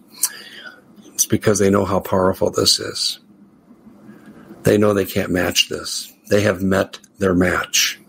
It's 1.15 1.27
because 1.27 1.59
they 1.59 1.71
know 1.71 1.85
how 1.85 2.01
powerful 2.01 2.51
this 2.51 2.79
is. 2.79 3.21
They 4.63 4.79
know 4.79 4.93
they 4.93 5.07
can't 5.07 5.31
match 5.31 5.69
this. 5.69 6.13
They 6.29 6.43
have 6.43 6.63
met 6.63 6.99
their 7.19 7.35
match. 7.35 8.01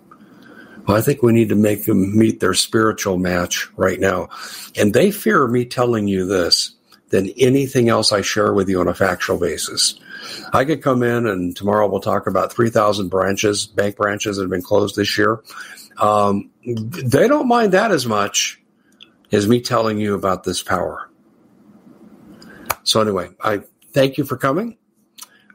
Well, 0.87 0.97
I 0.97 1.01
think 1.01 1.21
we 1.21 1.33
need 1.33 1.49
to 1.49 1.55
make 1.55 1.85
them 1.85 2.17
meet 2.17 2.39
their 2.39 2.53
spiritual 2.53 3.17
match 3.17 3.69
right 3.75 3.99
now. 3.99 4.29
And 4.75 4.93
they 4.93 5.11
fear 5.11 5.47
me 5.47 5.65
telling 5.65 6.07
you 6.07 6.25
this 6.25 6.71
than 7.09 7.29
anything 7.37 7.89
else 7.89 8.11
I 8.11 8.21
share 8.21 8.53
with 8.53 8.69
you 8.69 8.79
on 8.79 8.87
a 8.87 8.93
factual 8.93 9.37
basis. 9.37 9.99
I 10.53 10.65
could 10.65 10.81
come 10.81 11.03
in 11.03 11.27
and 11.27 11.55
tomorrow 11.55 11.87
we'll 11.87 12.01
talk 12.01 12.27
about 12.27 12.53
3,000 12.53 13.09
branches, 13.09 13.65
bank 13.65 13.95
branches 13.97 14.37
that 14.37 14.43
have 14.43 14.49
been 14.49 14.61
closed 14.61 14.95
this 14.95 15.17
year. 15.17 15.41
Um, 15.97 16.51
they 16.65 17.27
don't 17.27 17.47
mind 17.47 17.73
that 17.73 17.91
as 17.91 18.05
much 18.05 18.61
as 19.31 19.47
me 19.47 19.61
telling 19.61 19.97
you 19.99 20.13
about 20.15 20.43
this 20.43 20.61
power. 20.63 21.09
So 22.83 23.01
anyway, 23.01 23.29
I 23.43 23.61
thank 23.91 24.17
you 24.17 24.23
for 24.23 24.37
coming. 24.37 24.77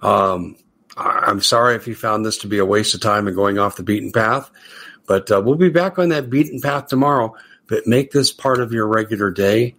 Um, 0.02 0.56
I'm 0.96 1.40
sorry 1.40 1.76
if 1.76 1.86
you 1.86 1.94
found 1.94 2.26
this 2.26 2.38
to 2.38 2.46
be 2.46 2.58
a 2.58 2.66
waste 2.66 2.94
of 2.94 3.00
time 3.00 3.26
and 3.26 3.36
going 3.36 3.58
off 3.58 3.76
the 3.76 3.82
beaten 3.82 4.12
path, 4.12 4.50
but 5.06 5.30
uh, 5.30 5.40
we'll 5.42 5.54
be 5.54 5.70
back 5.70 5.98
on 5.98 6.10
that 6.10 6.28
beaten 6.28 6.60
path 6.60 6.88
tomorrow. 6.88 7.34
But 7.68 7.86
make 7.86 8.10
this 8.10 8.32
part 8.32 8.60
of 8.60 8.72
your 8.72 8.86
regular 8.86 9.30
day 9.30 9.76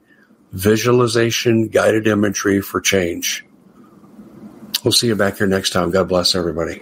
visualization, 0.51 1.67
guided 1.67 2.07
imagery 2.07 2.61
for 2.61 2.79
change. 2.79 3.45
We'll 4.83 4.91
see 4.91 5.07
you 5.07 5.15
back 5.15 5.37
here 5.37 5.47
next 5.47 5.71
time. 5.71 5.91
God 5.91 6.07
bless 6.07 6.35
everybody. 6.35 6.81